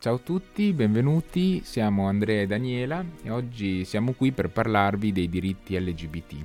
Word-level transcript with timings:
Ciao 0.00 0.14
a 0.14 0.18
tutti, 0.18 0.72
benvenuti, 0.72 1.60
siamo 1.62 2.08
Andrea 2.08 2.40
e 2.40 2.46
Daniela 2.46 3.04
e 3.22 3.28
oggi 3.28 3.84
siamo 3.84 4.14
qui 4.14 4.32
per 4.32 4.48
parlarvi 4.48 5.12
dei 5.12 5.28
diritti 5.28 5.78
LGBT. 5.78 6.36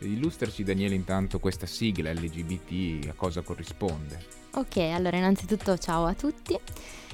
Illustraci 0.00 0.64
Daniela 0.64 0.94
intanto 0.94 1.38
questa 1.38 1.64
sigla 1.64 2.12
LGBT, 2.12 3.08
a 3.08 3.14
cosa 3.16 3.40
corrisponde. 3.40 4.22
Ok, 4.52 4.76
allora 4.76 5.16
innanzitutto 5.16 5.78
ciao 5.78 6.04
a 6.04 6.12
tutti. 6.12 6.60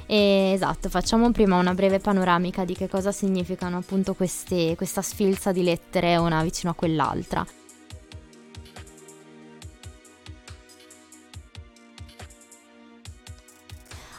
E, 0.06 0.50
esatto, 0.52 0.88
facciamo 0.88 1.30
prima 1.30 1.56
una 1.56 1.72
breve 1.72 2.00
panoramica 2.00 2.64
di 2.64 2.74
che 2.74 2.88
cosa 2.88 3.12
significano 3.12 3.76
appunto 3.76 4.14
queste, 4.14 4.74
questa 4.74 5.02
sfilza 5.02 5.52
di 5.52 5.62
lettere 5.62 6.16
una 6.16 6.42
vicino 6.42 6.72
a 6.72 6.74
quell'altra. 6.74 7.46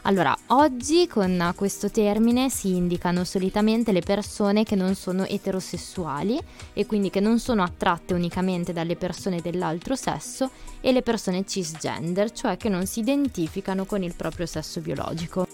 Allora, 0.06 0.36
oggi 0.48 1.08
con 1.08 1.52
questo 1.56 1.90
termine 1.90 2.48
si 2.48 2.76
indicano 2.76 3.24
solitamente 3.24 3.90
le 3.90 4.02
persone 4.02 4.62
che 4.62 4.76
non 4.76 4.94
sono 4.94 5.24
eterosessuali 5.24 6.38
e 6.74 6.86
quindi 6.86 7.10
che 7.10 7.18
non 7.18 7.40
sono 7.40 7.64
attratte 7.64 8.14
unicamente 8.14 8.72
dalle 8.72 8.94
persone 8.94 9.40
dell'altro 9.40 9.96
sesso 9.96 10.48
e 10.80 10.92
le 10.92 11.02
persone 11.02 11.44
cisgender, 11.44 12.30
cioè 12.30 12.56
che 12.56 12.68
non 12.68 12.86
si 12.86 13.00
identificano 13.00 13.84
con 13.84 14.04
il 14.04 14.14
proprio 14.14 14.46
sesso 14.46 14.80
biologico. 14.80 15.44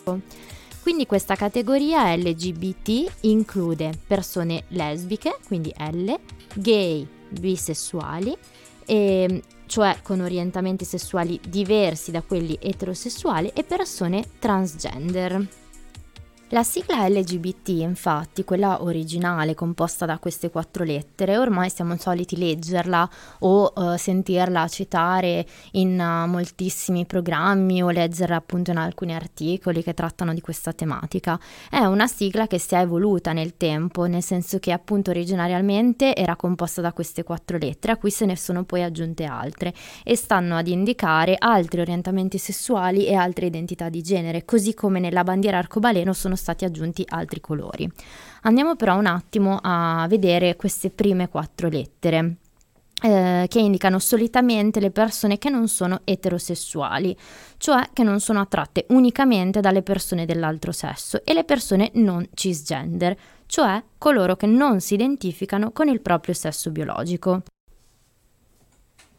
Quindi 0.82 1.07
questa 1.07 1.34
categoria 1.34 2.15
LGBT 2.15 3.10
include 3.21 3.98
persone 4.07 4.65
lesbiche, 4.69 5.38
quindi 5.46 5.73
L, 5.79 6.12
gay, 6.57 7.09
bisessuali 7.30 8.37
e 8.84 9.43
cioè 9.73 10.01
con 10.03 10.21
orientamenti 10.21 10.85
sessuali 10.85 11.41
diversi 11.49 12.11
da 12.11 12.21
quelli 12.21 12.59
eterosessuali 12.61 13.51
e 13.55 13.65
persone 13.65 14.23
transgender. 14.39 15.62
La 16.52 16.65
sigla 16.65 17.09
LGBT, 17.09 17.68
infatti, 17.80 18.45
quella 18.45 18.82
originale 18.82 19.54
composta 19.54 20.04
da 20.04 20.18
queste 20.18 20.51
quattro 20.51 20.85
lettere, 20.85 21.38
ormai 21.38 21.71
siamo 21.71 21.96
soliti 21.96 22.37
leggerla 22.37 23.09
o 23.38 23.73
uh, 23.74 23.96
sentirla 23.96 24.68
citare 24.68 25.46
in 25.73 25.99
uh, 25.99 26.29
moltissimi 26.29 27.07
programmi 27.07 27.82
o 27.82 27.88
leggerla 27.88 28.37
appunto 28.37 28.71
in 28.71 28.77
alcuni 28.77 29.15
articoli 29.15 29.82
che 29.82 29.95
trattano 29.95 30.35
di 30.35 30.43
questa 30.43 30.74
tematica. 30.74 31.40
È 31.71 31.87
una 31.87 32.07
sigla 32.07 32.46
che 32.46 32.59
si 32.59 32.74
è 32.74 32.80
evoluta 32.80 33.32
nel 33.32 33.57
tempo, 33.57 34.05
nel 34.05 34.23
senso 34.23 34.59
che 34.59 34.73
appunto 34.73 35.09
originariamente 35.09 36.15
era 36.15 36.37
composta 36.37 36.82
da 36.82 36.93
queste 36.93 37.23
quattro 37.23 37.57
lettere, 37.57 37.95
a 37.95 37.96
cui 37.96 38.10
se 38.10 38.27
ne 38.27 38.37
sono 38.37 38.65
poi 38.65 38.82
aggiunte 38.82 39.24
altre 39.24 39.73
e 40.05 40.15
stanno 40.16 40.59
ad 40.59 40.68
indicare 40.68 41.34
altri 41.38 41.80
orientamenti 41.80 42.37
sessuali 42.37 43.07
e 43.07 43.15
altre 43.15 43.46
identità 43.46 43.88
di 43.88 44.02
genere, 44.02 44.45
così 44.45 44.74
come 44.74 45.01
nella 45.01 45.24
bandiera 45.24 45.57
arcobaleno 45.57 46.12
sono 46.12 46.40
stati 46.43 46.66
aggiunti 46.66 47.04
altri 47.09 47.40
colori. 47.40 47.90
Andiamo 48.43 48.76
però 48.76 48.98
un 48.98 49.07
attimo 49.07 49.59
a 49.62 50.04
vedere 50.09 50.57
queste 50.57 50.90
prime 50.90 51.29
quattro 51.29 51.68
lettere. 51.68 52.37
Eh, 53.04 53.46
che 53.49 53.59
indicano 53.59 53.99
solitamente 53.99 54.79
le 54.79 54.93
persone 54.93 55.37
che 55.37 55.51
non 55.51 55.66
sono 55.66 56.02
eterosessuali, 56.04 57.16
cioè 57.57 57.88
che 57.93 58.04
non 58.04 58.21
sono 58.21 58.40
attratte 58.40 58.87
unicamente 58.90 59.59
dalle 59.59 59.82
persone 59.82 60.24
dell'altro 60.24 60.71
sesso, 60.71 61.24
e 61.24 61.34
le 61.34 61.43
persone 61.43 61.90
non 61.95 62.24
cisgender, 62.32 63.16
cioè 63.46 63.82
coloro 63.99 64.37
che 64.37 64.47
non 64.47 64.81
si 64.81 64.94
identificano 64.94 65.72
con 65.72 65.88
il 65.88 66.00
proprio 66.00 66.32
sesso 66.32 66.71
biologico. 66.71 67.43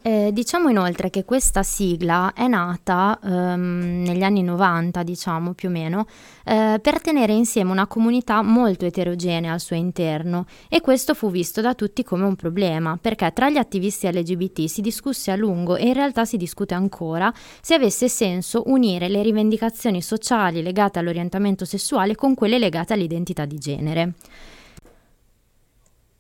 Eh, 0.06 0.32
diciamo 0.34 0.68
inoltre 0.68 1.10
che 1.10 1.24
questa 1.24 1.64
sigla 1.64 2.34
è 2.34 2.46
nata 2.48 3.18
ehm, 3.24 4.04
negli 4.06 4.22
anni 4.22 4.44
90, 4.44 5.02
diciamo 5.02 5.54
più 5.54 5.70
o 5.70 5.72
meno, 5.72 6.08
eh, 6.44 6.78
per 6.82 7.00
tenere 7.00 7.32
insieme 7.32 7.72
una 7.72 7.88
comunità 7.88 8.42
molto 8.42 8.86
eterogenea 8.86 9.54
al 9.54 9.62
suo 9.62 9.78
interno 9.78 10.46
e 10.68 10.82
questo 10.82 11.14
fu 11.14 11.32
visto 11.32 11.62
da 11.62 11.74
tutti 11.74 12.04
come 12.04 12.26
un 12.26 12.36
problema, 12.36 12.98
perché 13.00 13.32
tra 13.32 13.50
gli 13.50 13.56
attivisti 13.56 14.12
LGBT 14.12 14.66
si 14.66 14.82
discusse 14.82 15.32
a 15.32 15.38
lungo 15.38 15.78
e 15.78 15.88
in 15.88 15.94
realtà 15.94 16.26
si 16.26 16.36
discute 16.36 16.74
ancora 16.74 17.34
se 17.62 17.74
avesse 17.74 18.10
senso 18.10 18.64
unire 18.66 19.08
le 19.08 19.22
rivendicazioni 19.24 20.02
sociali 20.02 20.62
legate 20.62 21.00
all'orientamento 21.00 21.64
sessuale 21.64 22.14
con 22.16 22.34
quelle 22.34 22.60
legate 22.60 22.92
all'identità 22.92 23.46
di 23.46 23.58
genere. 23.58 24.14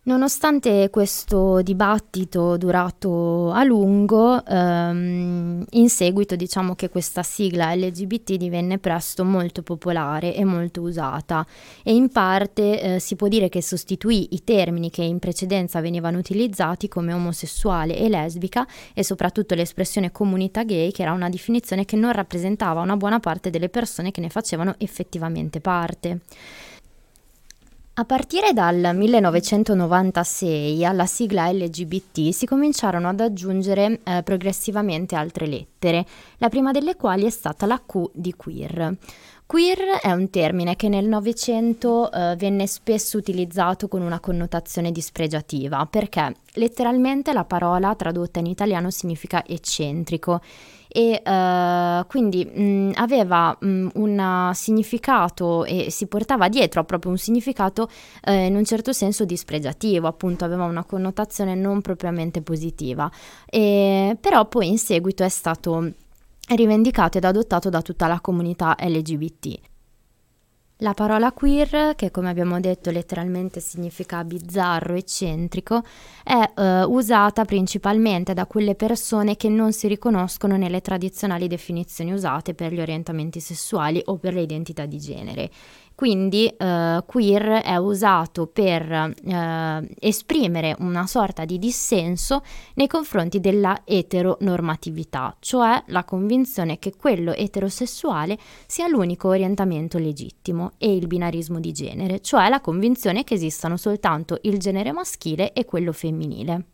Nonostante 0.05 0.89
questo 0.89 1.61
dibattito 1.61 2.57
durato 2.57 3.51
a 3.51 3.63
lungo, 3.63 4.45
ehm, 4.45 5.63
in 5.69 5.89
seguito 5.89 6.35
diciamo 6.35 6.75
che 6.75 6.89
questa 6.89 7.23
sigla 7.23 7.73
LGBT 7.73 8.33
divenne 8.33 8.79
presto 8.79 9.23
molto 9.23 9.61
popolare 9.63 10.35
e 10.35 10.43
molto 10.43 10.81
usata 10.81 11.47
e 11.83 11.95
in 11.95 12.09
parte 12.09 12.95
eh, 12.95 12.99
si 12.99 13.15
può 13.15 13.29
dire 13.29 13.47
che 13.47 13.61
sostituì 13.61 14.27
i 14.31 14.43
termini 14.43 14.89
che 14.89 15.03
in 15.03 15.19
precedenza 15.19 15.79
venivano 15.79 16.17
utilizzati 16.17 16.89
come 16.89 17.13
omosessuale 17.13 17.97
e 17.97 18.09
lesbica 18.09 18.67
e 18.93 19.05
soprattutto 19.05 19.55
l'espressione 19.55 20.11
comunità 20.11 20.63
gay 20.63 20.91
che 20.91 21.03
era 21.03 21.13
una 21.13 21.29
definizione 21.29 21.85
che 21.85 21.95
non 21.95 22.11
rappresentava 22.11 22.81
una 22.81 22.97
buona 22.97 23.21
parte 23.21 23.49
delle 23.49 23.69
persone 23.69 24.11
che 24.11 24.19
ne 24.19 24.27
facevano 24.27 24.75
effettivamente 24.79 25.61
parte. 25.61 26.19
A 27.95 28.05
partire 28.05 28.53
dal 28.53 28.89
1996 28.95 30.83
alla 30.83 31.05
sigla 31.05 31.51
LGBT 31.51 32.31
si 32.31 32.47
cominciarono 32.47 33.07
ad 33.07 33.19
aggiungere 33.19 33.99
eh, 34.03 34.23
progressivamente 34.23 35.15
altre 35.15 35.45
lettere, 35.45 36.03
la 36.37 36.49
prima 36.49 36.71
delle 36.71 36.95
quali 36.95 37.25
è 37.25 37.29
stata 37.29 37.67
la 37.67 37.79
Q 37.85 38.09
di 38.11 38.33
queer. 38.33 38.97
Queer 39.45 39.99
è 40.01 40.11
un 40.11 40.29
termine 40.29 40.75
che 40.75 40.89
nel 40.89 41.05
Novecento 41.05 42.11
eh, 42.11 42.35
venne 42.37 42.65
spesso 42.65 43.17
utilizzato 43.17 43.87
con 43.87 44.01
una 44.01 44.19
connotazione 44.19 44.91
dispregiativa, 44.91 45.85
perché 45.85 46.35
letteralmente 46.53 47.33
la 47.33 47.43
parola 47.43 47.93
tradotta 47.93 48.39
in 48.39 48.47
italiano 48.47 48.89
significa 48.89 49.43
eccentrico 49.45 50.41
e 50.95 51.21
uh, 51.25 52.05
quindi 52.05 52.45
mh, 52.45 52.91
aveva 52.95 53.55
mh, 53.59 53.87
un 53.95 54.51
significato 54.53 55.65
e 55.65 55.89
si 55.89 56.05
portava 56.05 56.49
dietro 56.49 56.83
proprio 56.83 57.11
un 57.11 57.17
significato 57.17 57.89
eh, 58.23 58.45
in 58.45 58.55
un 58.55 58.63
certo 58.63 58.93
senso 58.93 59.25
dispregiativo, 59.25 60.07
appunto 60.07 60.45
aveva 60.45 60.65
una 60.65 60.83
connotazione 60.83 61.55
non 61.55 61.81
propriamente 61.81 62.41
positiva, 62.41 63.11
e, 63.49 64.15
però 64.19 64.47
poi 64.47 64.67
in 64.67 64.77
seguito 64.77 65.23
è 65.23 65.29
stato 65.29 65.93
rivendicato 66.49 67.17
ed 67.17 67.23
adottato 67.23 67.69
da 67.69 67.81
tutta 67.81 68.07
la 68.07 68.19
comunità 68.19 68.75
LGBT. 68.79 69.71
La 70.77 70.93
parola 70.93 71.31
queer, 71.31 71.95
che 71.95 72.11
come 72.11 72.29
abbiamo 72.29 72.59
detto 72.59 72.89
letteralmente 72.89 73.61
significa 73.61 74.23
bizzarro, 74.25 74.95
eccentrico, 74.95 75.81
è 76.23 76.51
eh, 76.57 76.83
usata 76.83 77.45
principalmente 77.45 78.33
da 78.33 78.45
quelle 78.47 78.75
persone 78.75 79.37
che 79.37 79.47
non 79.47 79.71
si 79.71 79.87
riconoscono 79.87 80.57
nelle 80.57 80.81
tradizionali 80.81 81.47
definizioni 81.47 82.11
usate 82.11 82.53
per 82.53 82.73
gli 82.73 82.81
orientamenti 82.81 83.39
sessuali 83.39 84.01
o 84.05 84.17
per 84.17 84.33
le 84.33 84.41
identità 84.41 84.85
di 84.85 84.99
genere 84.99 85.49
quindi 85.95 86.47
eh, 86.47 87.03
queer 87.05 87.61
è 87.61 87.75
usato 87.75 88.47
per 88.47 88.91
eh, 88.91 89.95
esprimere 89.99 90.75
una 90.79 91.05
sorta 91.05 91.45
di 91.45 91.59
dissenso 91.59 92.41
nei 92.75 92.87
confronti 92.87 93.39
della 93.39 93.81
eteronormatività, 93.85 95.35
cioè 95.39 95.83
la 95.87 96.03
convinzione 96.03 96.79
che 96.79 96.93
quello 96.95 97.33
eterosessuale 97.33 98.37
sia 98.65 98.87
l'unico 98.87 99.29
orientamento 99.29 99.97
legittimo 99.97 100.71
e 100.77 100.95
il 100.95 101.07
binarismo 101.07 101.59
di 101.59 101.71
genere, 101.71 102.21
cioè 102.21 102.49
la 102.49 102.61
convinzione 102.61 103.23
che 103.23 103.35
esistano 103.35 103.77
soltanto 103.77 104.39
il 104.43 104.57
genere 104.57 104.91
maschile 104.91 105.53
e 105.53 105.65
quello 105.65 105.91
femminile. 105.91 106.72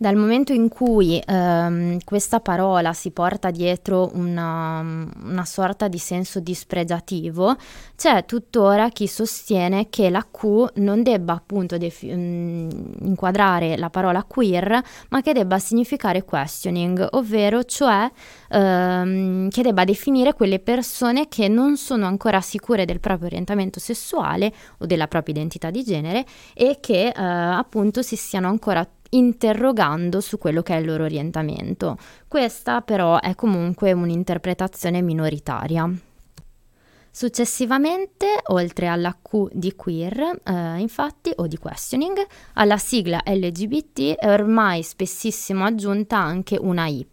Dal 0.00 0.14
momento 0.14 0.52
in 0.52 0.68
cui 0.68 1.20
ehm, 1.26 1.98
questa 2.04 2.38
parola 2.38 2.92
si 2.92 3.10
porta 3.10 3.50
dietro 3.50 4.12
una, 4.14 4.78
una, 4.78 5.44
sorta 5.44 5.88
di 5.88 5.98
senso 5.98 6.38
dispregiativo, 6.38 7.56
c'è 7.96 8.24
tuttora 8.24 8.90
chi 8.90 9.08
sostiene 9.08 9.88
che 9.90 10.08
la 10.08 10.24
Q 10.30 10.74
non 10.74 11.02
debba 11.02 11.32
appunto 11.32 11.78
defi- 11.78 12.14
mm, 12.14 12.68
inquadrare 13.06 13.76
la 13.76 13.90
parola 13.90 14.22
queer, 14.22 14.80
ma 15.08 15.20
che 15.20 15.32
debba 15.32 15.58
significare 15.58 16.22
questioning, 16.22 17.04
ovvero 17.14 17.64
cioè 17.64 18.08
ehm, 18.50 19.48
che 19.48 19.62
debba 19.62 19.82
definire 19.82 20.32
quelle 20.34 20.60
persone 20.60 21.26
che 21.26 21.48
non 21.48 21.76
sono 21.76 22.06
ancora 22.06 22.40
sicure 22.40 22.84
del 22.84 23.00
proprio 23.00 23.26
orientamento 23.26 23.80
sessuale 23.80 24.52
o 24.78 24.86
della 24.86 25.08
propria 25.08 25.34
identità 25.34 25.70
di 25.70 25.82
genere 25.82 26.24
e 26.54 26.78
che 26.78 27.08
eh, 27.08 27.12
appunto 27.20 28.02
si 28.02 28.14
stiano 28.14 28.46
ancora 28.46 28.88
interrogando 29.10 30.20
su 30.20 30.38
quello 30.38 30.62
che 30.62 30.74
è 30.74 30.78
il 30.78 30.86
loro 30.86 31.04
orientamento. 31.04 31.96
Questa 32.26 32.80
però 32.82 33.20
è 33.20 33.34
comunque 33.34 33.92
un'interpretazione 33.92 35.02
minoritaria. 35.02 35.90
Successivamente, 37.10 38.26
oltre 38.48 38.86
alla 38.86 39.16
Q 39.20 39.48
di 39.50 39.74
queer, 39.74 40.40
eh, 40.44 40.78
infatti, 40.78 41.32
o 41.34 41.46
di 41.48 41.58
questioning, 41.58 42.16
alla 42.54 42.76
sigla 42.76 43.22
LGBT 43.24 44.14
è 44.14 44.30
ormai 44.30 44.82
spessissimo 44.82 45.64
aggiunta 45.64 46.16
anche 46.16 46.56
una 46.60 46.86
I. 46.86 47.04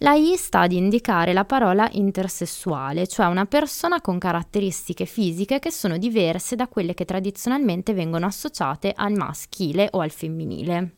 La 0.00 0.12
I 0.12 0.36
sta 0.36 0.60
ad 0.60 0.70
indicare 0.70 1.32
la 1.32 1.44
parola 1.44 1.88
intersessuale, 1.90 3.08
cioè 3.08 3.26
una 3.26 3.46
persona 3.46 4.00
con 4.00 4.18
caratteristiche 4.18 5.06
fisiche 5.06 5.58
che 5.58 5.72
sono 5.72 5.98
diverse 5.98 6.54
da 6.54 6.68
quelle 6.68 6.94
che 6.94 7.04
tradizionalmente 7.04 7.94
vengono 7.94 8.26
associate 8.26 8.92
al 8.94 9.14
maschile 9.14 9.88
o 9.90 9.98
al 9.98 10.12
femminile. 10.12 10.97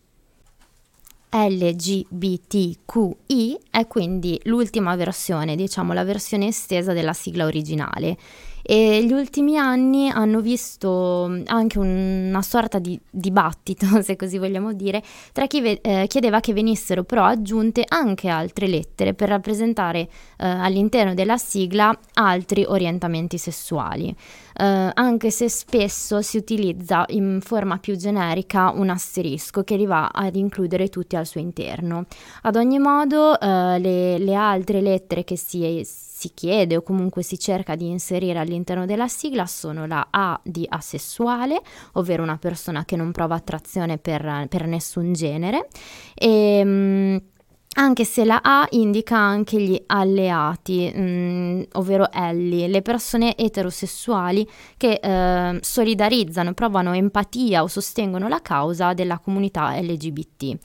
LGBTQI 1.32 3.18
è 3.70 3.86
quindi 3.86 4.40
l'ultima 4.44 4.96
versione, 4.96 5.54
diciamo 5.54 5.92
la 5.92 6.04
versione 6.04 6.48
estesa 6.48 6.92
della 6.92 7.12
sigla 7.12 7.44
originale 7.44 8.16
e 8.62 9.04
gli 9.04 9.12
ultimi 9.12 9.56
anni 9.56 10.10
hanno 10.10 10.40
visto 10.40 11.24
anche 11.46 11.78
una 11.78 12.42
sorta 12.42 12.78
di 12.78 12.98
dibattito, 13.10 13.86
se 14.02 14.16
così 14.16 14.38
vogliamo 14.38 14.72
dire, 14.72 15.02
tra 15.32 15.46
chi 15.46 15.60
ve- 15.60 15.80
eh, 15.82 16.06
chiedeva 16.08 16.40
che 16.40 16.52
venissero 16.52 17.04
però 17.04 17.24
aggiunte 17.24 17.84
anche 17.86 18.28
altre 18.28 18.66
lettere 18.66 19.14
per 19.14 19.28
rappresentare 19.28 20.00
eh, 20.00 20.08
all'interno 20.46 21.14
della 21.14 21.36
sigla 21.36 21.96
altri 22.14 22.64
orientamenti 22.64 23.38
sessuali. 23.38 24.14
Uh, 24.58 24.90
anche 24.94 25.30
se 25.30 25.48
spesso 25.48 26.22
si 26.22 26.36
utilizza 26.36 27.04
in 27.08 27.40
forma 27.40 27.78
più 27.78 27.96
generica 27.96 28.70
un 28.70 28.90
asterisco 28.90 29.62
che 29.62 29.76
li 29.76 29.86
va 29.86 30.08
ad 30.08 30.36
includere 30.36 30.88
tutti 30.88 31.16
al 31.16 31.26
suo 31.26 31.40
interno. 31.40 32.06
Ad 32.42 32.56
ogni 32.56 32.78
modo, 32.78 33.30
uh, 33.30 33.78
le, 33.78 34.18
le, 34.18 34.34
altre 34.34 34.80
lettere 34.80 35.24
che 35.24 35.36
si, 35.36 35.82
si 35.84 36.32
chiede 36.34 36.76
o 36.76 36.82
comunque 36.82 37.22
si 37.22 37.38
cerca 37.38 37.76
di 37.76 37.88
inserire 37.88 38.38
all'interno 38.38 38.86
della 38.86 39.08
sigla 39.08 39.46
sono 39.46 39.86
la 39.86 40.08
A 40.10 40.38
di 40.42 40.66
asessuale, 40.68 41.60
ovvero 41.92 42.22
una 42.22 42.36
persona 42.38 42.84
che 42.84 42.96
non 42.96 43.12
prova 43.12 43.36
attrazione 43.36 43.98
per, 43.98 44.46
per 44.48 44.66
nessun 44.66 45.12
genere, 45.12 45.68
e, 46.14 46.60
um, 46.64 47.20
anche 47.76 48.04
se 48.04 48.24
la 48.24 48.40
A 48.42 48.66
indica 48.70 49.16
anche 49.16 49.60
gli 49.60 49.80
alleati, 49.86 50.90
mh, 50.92 51.00
mm, 51.00 51.62
ovvero 51.74 52.10
Ellie, 52.10 52.66
le 52.66 52.82
persone 52.82 53.36
eterosessuali 53.36 54.46
che 54.76 54.98
eh, 55.00 55.58
solidarizzano, 55.62 56.52
provano 56.52 56.94
empatia 56.94 57.62
o 57.62 57.68
sostengono 57.68 58.26
la 58.26 58.42
causa 58.42 58.92
della 58.92 59.18
comunità 59.18 59.78
LGBT. 59.80 60.58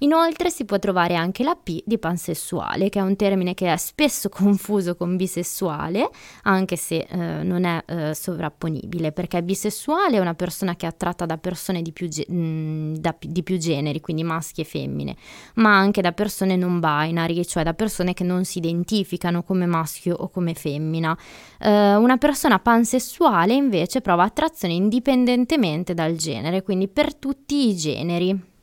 Inoltre 0.00 0.48
si 0.50 0.64
può 0.64 0.78
trovare 0.78 1.16
anche 1.16 1.42
la 1.42 1.56
P 1.60 1.82
di 1.84 1.98
pansessuale, 1.98 2.88
che 2.88 3.00
è 3.00 3.02
un 3.02 3.16
termine 3.16 3.54
che 3.54 3.72
è 3.72 3.76
spesso 3.76 4.28
confuso 4.30 4.94
con 4.94 5.16
bisessuale, 5.16 6.08
anche 6.42 6.76
se 6.76 7.06
eh, 7.08 7.16
non 7.42 7.64
è 7.64 7.82
eh, 7.86 8.14
sovrapponibile, 8.14 9.10
perché 9.10 9.42
bisessuale 9.42 10.18
è 10.18 10.20
una 10.20 10.34
persona 10.34 10.76
che 10.76 10.86
è 10.86 10.88
attratta 10.88 11.26
da 11.26 11.36
persone 11.36 11.82
di 11.82 11.92
più, 11.92 12.08
ge- 12.08 12.26
mm, 12.30 12.94
da, 12.94 13.14
di 13.18 13.42
più 13.42 13.58
generi, 13.58 14.00
quindi 14.00 14.22
maschi 14.22 14.60
e 14.60 14.64
femmine, 14.64 15.16
ma 15.54 15.76
anche 15.76 16.00
da 16.00 16.12
persone 16.12 16.54
non 16.54 16.78
binary, 16.78 17.44
cioè 17.44 17.64
da 17.64 17.74
persone 17.74 18.14
che 18.14 18.22
non 18.22 18.44
si 18.44 18.58
identificano 18.58 19.42
come 19.42 19.66
maschio 19.66 20.14
o 20.14 20.28
come 20.28 20.54
femmina. 20.54 21.16
Eh, 21.58 21.96
una 21.96 22.18
persona 22.18 22.60
pansessuale 22.60 23.52
invece 23.52 24.00
prova 24.00 24.22
attrazione 24.22 24.74
indipendentemente 24.74 25.92
dal 25.92 26.14
genere, 26.14 26.62
quindi 26.62 26.86
per 26.86 27.16
tutti 27.16 27.68
i 27.68 27.76
generi. 27.76 28.56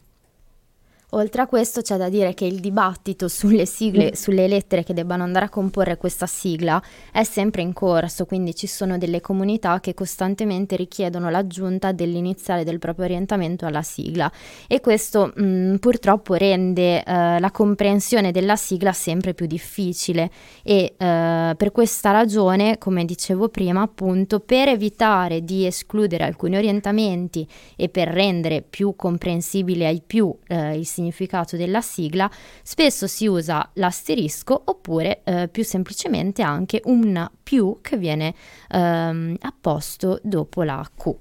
Oltre 1.12 1.44
a 1.44 1.48
questo 1.48 1.82
c'è 1.82 1.98
da 1.98 2.10
dire 2.10 2.34
che 2.34 2.46
il 2.46 2.60
dibattito 2.60 3.28
sulle 3.28 3.66
sigle, 3.66 4.08
mm. 4.08 4.14
sulle 4.14 4.48
lettere 4.48 4.84
che 4.84 4.94
debbano 4.94 5.24
andare 5.24 5.46
a 5.46 5.50
comporre 5.50 5.98
questa 5.98 6.26
sigla 6.26 6.82
è 7.12 7.24
sempre 7.24 7.62
in 7.62 7.74
corso, 7.74 8.26
quindi 8.26 8.56
ci 8.56 8.68
sono 8.68 8.98
delle 8.98 9.22
comunità 9.22 9.80
che 9.80 9.94
costantemente 9.94 10.76
richiedono 10.76 11.30
l'aggiunta 11.30 11.92
dell'iniziale 11.92 12.64
del 12.64 12.80
proprio 12.80 13.06
orientamento 13.06 13.66
alla 13.66 13.84
sigla 13.84 14.32
e 14.68 14.80
questo 14.82 15.32
mh, 15.36 15.44
mm, 15.44 15.76
purtroppo 15.76 16.34
rende 16.34 17.04
eh, 17.04 17.40
la 17.40 17.52
comprensione 17.52 18.32
della 18.32 18.56
sigla 18.56 18.92
sempre 18.92 19.34
più 19.34 19.46
difficile 19.46 20.32
e 20.64 20.96
eh, 20.98 21.54
per 21.56 21.72
questa 21.72 22.12
ragione, 22.12 22.78
come 22.78 23.06
dicevo 23.06 23.50
prima, 23.50 23.82
appunto, 23.82 24.40
per 24.40 24.70
evitare 24.70 25.44
di 25.44 25.66
escludere 25.66 26.24
alcuni 26.24 26.58
orientamenti 26.58 27.48
e 27.76 27.90
per 27.90 28.08
rendere 28.08 28.64
più 28.68 28.96
comprensibile 28.96 29.86
ai 29.86 30.02
più 30.06 30.36
eh, 30.48 30.78
il 30.78 30.86
significato 30.96 31.58
della 31.58 31.82
sigla, 31.82 32.30
spesso 32.64 33.08
si 33.08 33.28
usa 33.28 33.70
l'asterisco 33.74 34.62
oppure 34.66 35.22
eh, 35.24 35.48
più 35.50 35.64
semplicemente 35.64 36.42
anche 36.42 36.82
un 36.86 37.30
più 37.44 37.80
che 37.82 37.98
viene 37.98 38.34
ehm, 38.70 39.36
apposto 39.42 40.20
dopo 40.24 40.64
la 40.64 40.84
Q. 40.96 41.16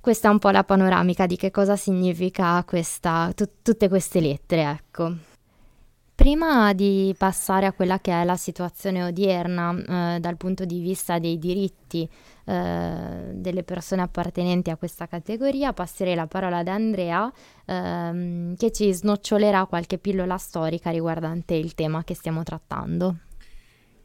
Questa 0.00 0.28
è 0.28 0.30
un 0.32 0.38
po' 0.40 0.50
la 0.50 0.64
panoramica 0.64 1.26
di 1.26 1.36
che 1.36 1.50
cosa 1.52 1.76
significa 1.76 2.62
questa, 2.64 3.30
t- 3.34 3.62
tutte 3.62 3.88
queste 3.88 4.20
lettere, 4.20 4.62
ecco. 4.68 5.31
Prima 6.14 6.72
di 6.72 7.14
passare 7.18 7.66
a 7.66 7.72
quella 7.72 7.98
che 7.98 8.12
è 8.12 8.24
la 8.24 8.36
situazione 8.36 9.02
odierna 9.02 10.14
eh, 10.16 10.20
dal 10.20 10.36
punto 10.36 10.64
di 10.64 10.78
vista 10.80 11.18
dei 11.18 11.38
diritti 11.38 12.08
eh, 12.44 13.30
delle 13.32 13.62
persone 13.64 14.02
appartenenti 14.02 14.70
a 14.70 14.76
questa 14.76 15.06
categoria, 15.06 15.72
passerei 15.72 16.14
la 16.14 16.26
parola 16.26 16.58
ad 16.58 16.68
Andrea 16.68 17.32
ehm, 17.64 18.56
che 18.56 18.70
ci 18.70 18.92
snocciolerà 18.92 19.64
qualche 19.66 19.98
pillola 19.98 20.36
storica 20.36 20.90
riguardante 20.90 21.54
il 21.54 21.74
tema 21.74 22.04
che 22.04 22.14
stiamo 22.14 22.42
trattando. 22.42 23.16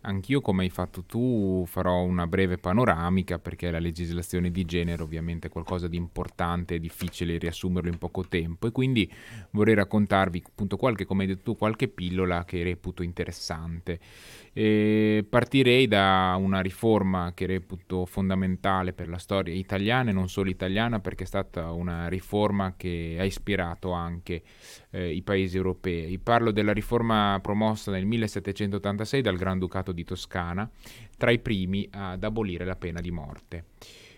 Anch'io, 0.08 0.40
come 0.40 0.64
hai 0.64 0.70
fatto 0.70 1.04
tu, 1.04 1.66
farò 1.68 2.02
una 2.02 2.28
breve 2.28 2.58
panoramica 2.58 3.40
perché 3.40 3.70
la 3.70 3.78
legislazione 3.78 4.52
di 4.52 4.64
genere 4.64 5.04
ovviamente 5.04 5.48
è 5.48 5.50
qualcosa 5.50 5.90
di 5.90 5.98
importante, 5.98 6.76
è 6.76 6.80
difficile 6.80 7.38
riassumerlo 7.38 7.90
in 7.90 7.98
poco 7.98 8.26
tempo 8.26 8.68
e 8.68 8.72
quindi 8.72 9.12
vorrei 9.50 9.76
raccontarvi 9.76 10.44
appunto 10.48 10.78
qualche, 10.78 11.04
come 11.04 11.24
hai 11.24 11.28
detto 11.28 11.52
tu, 11.52 11.58
qualche 11.58 11.90
pillola 11.90 12.46
che 12.46 12.64
reputo 12.64 13.04
interessante. 13.04 14.00
E 14.60 15.24
partirei 15.30 15.88
da 15.88 16.36
una 16.40 16.62
riforma 16.62 17.32
che 17.36 17.46
reputo 17.46 18.08
fondamentale 18.08 18.92
per 18.92 19.08
la 19.08 19.20
storia 19.20 19.54
italiana 19.54 20.10
e 20.10 20.14
non 20.14 20.30
solo 20.30 20.50
italiana 20.50 21.00
perché 21.00 21.26
è 21.26 21.28
stata 21.28 21.70
una 21.70 22.08
riforma 22.08 22.74
che 22.76 23.18
ha 23.20 23.24
ispirato 23.24 23.92
anche 23.92 24.42
eh, 24.90 25.14
i 25.14 25.22
paesi 25.22 25.58
europei. 25.58 26.18
Parlo 26.18 26.50
della 26.50 26.74
riforma 26.74 27.38
promossa 27.40 27.92
nel 27.92 28.08
1786 28.08 29.22
dal 29.22 29.38
Granducato 29.38 29.92
di 29.92 30.04
Toscana, 30.04 30.68
tra 31.18 31.30
i 31.30 31.38
primi 31.38 31.88
ad 31.92 32.24
abolire 32.24 32.66
la 32.66 32.76
pena 32.76 33.00
di 33.00 33.12
morte. 33.12 33.66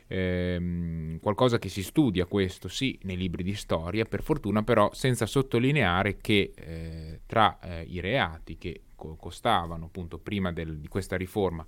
Eh, 0.07 1.17
qualcosa 1.21 1.59
che 1.59 1.67
si 1.67 1.83
studia 1.83 2.25
questo 2.27 2.69
sì 2.69 2.97
nei 3.03 3.17
libri 3.17 3.43
di 3.43 3.55
storia, 3.55 4.05
per 4.05 4.23
fortuna 4.23 4.63
però 4.63 4.89
senza 4.93 5.25
sottolineare 5.25 6.15
che 6.21 6.53
eh, 6.55 7.19
tra 7.25 7.59
eh, 7.59 7.83
i 7.89 7.99
reati 7.99 8.57
che 8.57 8.83
costavano 9.17 9.85
appunto 9.85 10.17
prima 10.17 10.51
del, 10.51 10.79
di 10.79 10.87
questa 10.87 11.17
riforma 11.17 11.65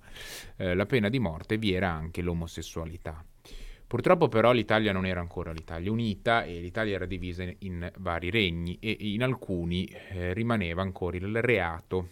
eh, 0.56 0.74
la 0.74 0.86
pena 0.86 1.08
di 1.08 1.18
morte 1.18 1.58
vi 1.58 1.72
era 1.72 1.90
anche 1.90 2.22
l'omosessualità. 2.22 3.24
Purtroppo 3.86 4.28
però 4.28 4.52
l'Italia 4.52 4.90
non 4.90 5.04
era 5.04 5.20
ancora 5.20 5.52
l'Italia 5.52 5.92
unita 5.92 6.44
e 6.44 6.60
l'Italia 6.60 6.94
era 6.94 7.04
divisa 7.04 7.42
in, 7.42 7.54
in 7.58 7.92
vari 7.98 8.30
regni 8.30 8.78
e 8.80 8.96
in 8.98 9.22
alcuni 9.22 9.84
eh, 9.84 10.32
rimaneva 10.32 10.80
ancora 10.80 11.18
il 11.18 11.42
reato 11.42 12.08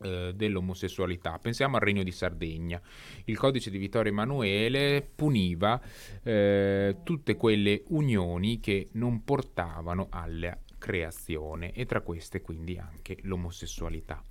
eh, 0.00 0.32
dell'omosessualità. 0.34 1.38
Pensiamo 1.38 1.76
al 1.76 1.82
Regno 1.82 2.02
di 2.02 2.12
Sardegna. 2.12 2.80
Il 3.24 3.36
codice 3.36 3.68
di 3.68 3.78
Vittorio 3.78 4.12
Emanuele 4.12 5.06
puniva 5.14 5.80
eh, 6.22 6.98
tutte 7.02 7.34
quelle 7.34 7.82
unioni 7.88 8.60
che 8.60 8.88
non 8.92 9.24
portavano 9.24 10.06
alla 10.10 10.56
creazione 10.78 11.72
e 11.72 11.84
tra 11.84 12.00
queste 12.00 12.40
quindi 12.40 12.78
anche 12.78 13.18
l'omosessualità. 13.22 14.22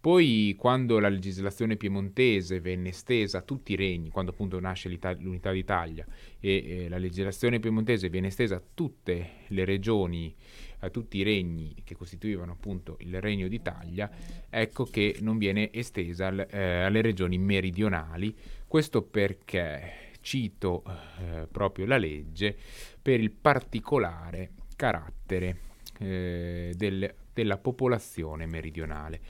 Poi 0.00 0.54
quando 0.56 1.00
la 1.00 1.08
legislazione 1.08 1.76
piemontese 1.76 2.60
venne 2.60 2.90
estesa 2.90 3.38
a 3.38 3.42
tutti 3.42 3.72
i 3.72 3.76
regni, 3.76 4.10
quando 4.10 4.30
appunto 4.30 4.60
nasce 4.60 4.88
l'unità 4.88 5.50
d'Italia 5.50 6.06
e 6.38 6.84
eh, 6.84 6.88
la 6.88 6.98
legislazione 6.98 7.58
piemontese 7.58 8.08
viene 8.08 8.28
estesa 8.28 8.56
a 8.56 8.62
tutte 8.74 9.30
le 9.48 9.64
regioni, 9.64 10.32
a 10.80 10.90
tutti 10.90 11.18
i 11.18 11.24
regni 11.24 11.82
che 11.82 11.96
costituivano 11.96 12.52
appunto 12.52 12.96
il 13.00 13.20
regno 13.20 13.48
d'Italia, 13.48 14.08
ecco 14.48 14.84
che 14.84 15.16
non 15.20 15.36
viene 15.36 15.72
estesa 15.72 16.30
eh, 16.46 16.84
alle 16.84 17.02
regioni 17.02 17.36
meridionali, 17.36 18.32
questo 18.68 19.02
perché, 19.02 20.12
cito 20.20 20.84
eh, 21.18 21.48
proprio 21.50 21.86
la 21.86 21.98
legge, 21.98 22.56
per 23.02 23.18
il 23.18 23.32
particolare 23.32 24.52
carattere 24.76 25.66
eh, 25.98 26.72
del, 26.76 27.14
della 27.32 27.58
popolazione 27.58 28.46
meridionale. 28.46 29.20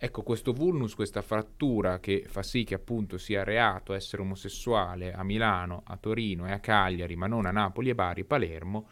Ecco, 0.00 0.22
questo 0.22 0.52
vulnus, 0.52 0.94
questa 0.94 1.22
frattura 1.22 1.98
che 1.98 2.24
fa 2.28 2.44
sì 2.44 2.62
che 2.62 2.74
appunto 2.74 3.18
sia 3.18 3.42
reato 3.42 3.94
essere 3.94 4.22
omosessuale 4.22 5.12
a 5.12 5.24
Milano, 5.24 5.82
a 5.84 5.96
Torino 5.96 6.46
e 6.46 6.52
a 6.52 6.60
Cagliari, 6.60 7.16
ma 7.16 7.26
non 7.26 7.46
a 7.46 7.50
Napoli 7.50 7.90
e 7.90 7.96
Bari, 7.96 8.24
Palermo, 8.24 8.86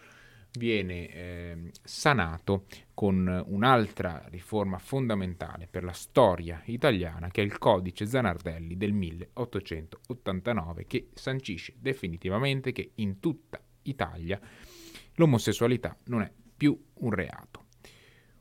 viene 0.56 1.08
eh, 1.08 1.70
sanato 1.82 2.64
con 2.92 3.44
un'altra 3.46 4.24
riforma 4.30 4.78
fondamentale 4.78 5.68
per 5.70 5.84
la 5.84 5.92
storia 5.92 6.60
italiana, 6.64 7.28
che 7.30 7.42
è 7.42 7.44
il 7.44 7.58
codice 7.58 8.06
Zanardelli 8.06 8.76
del 8.76 8.92
1889, 8.92 10.86
che 10.86 11.10
sancisce 11.14 11.74
definitivamente 11.78 12.72
che 12.72 12.90
in 12.96 13.20
tutta 13.20 13.60
Italia 13.82 14.40
l'omosessualità 15.14 15.96
non 16.06 16.22
è 16.22 16.32
più 16.56 16.78
un 17.00 17.10
reato. 17.10 17.64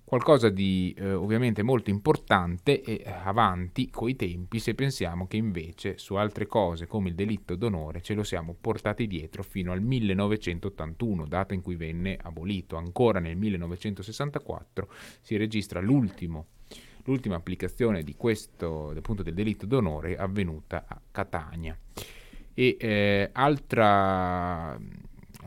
qualcosa 0.04 0.50
di 0.50 0.94
eh, 0.98 1.14
ovviamente 1.14 1.64
molto 1.64 1.90
importante 1.90 2.82
e 2.82 3.02
eh, 3.04 3.10
avanti 3.10 3.90
coi 3.90 4.16
tempi 4.16 4.60
se 4.60 4.76
pensiamo 4.76 5.26
che 5.26 5.36
invece 5.36 5.98
su 5.98 6.14
altre 6.14 6.46
cose 6.46 6.86
come 6.86 7.10
il 7.10 7.16
delitto 7.16 7.56
d'onore 7.56 8.02
ce 8.02 8.14
lo 8.14 8.24
siamo 8.24 8.56
portati 8.60 9.08
dietro 9.08 9.42
fino 9.42 9.72
al 9.72 9.82
1981, 9.82 11.26
data 11.26 11.54
in 11.54 11.62
cui 11.62 11.76
venne 11.76 12.18
abolito. 12.22 12.78
Ancora 12.78 13.20
nel 13.20 13.36
1964 13.36 14.88
si 15.22 15.36
registra 15.38 15.80
l'ultimo 15.82 16.48
l'ultima 17.06 17.36
applicazione 17.36 18.04
di 18.04 18.16
questo 18.16 18.90
appunto 18.96 19.24
del 19.24 19.34
delitto 19.34 19.66
d'onore 19.66 20.18
avvenuta 20.18 20.86
a 20.88 21.00
Catania. 21.12 21.78
E 22.54 22.78
eh, 22.80 23.30
altra 23.34 24.80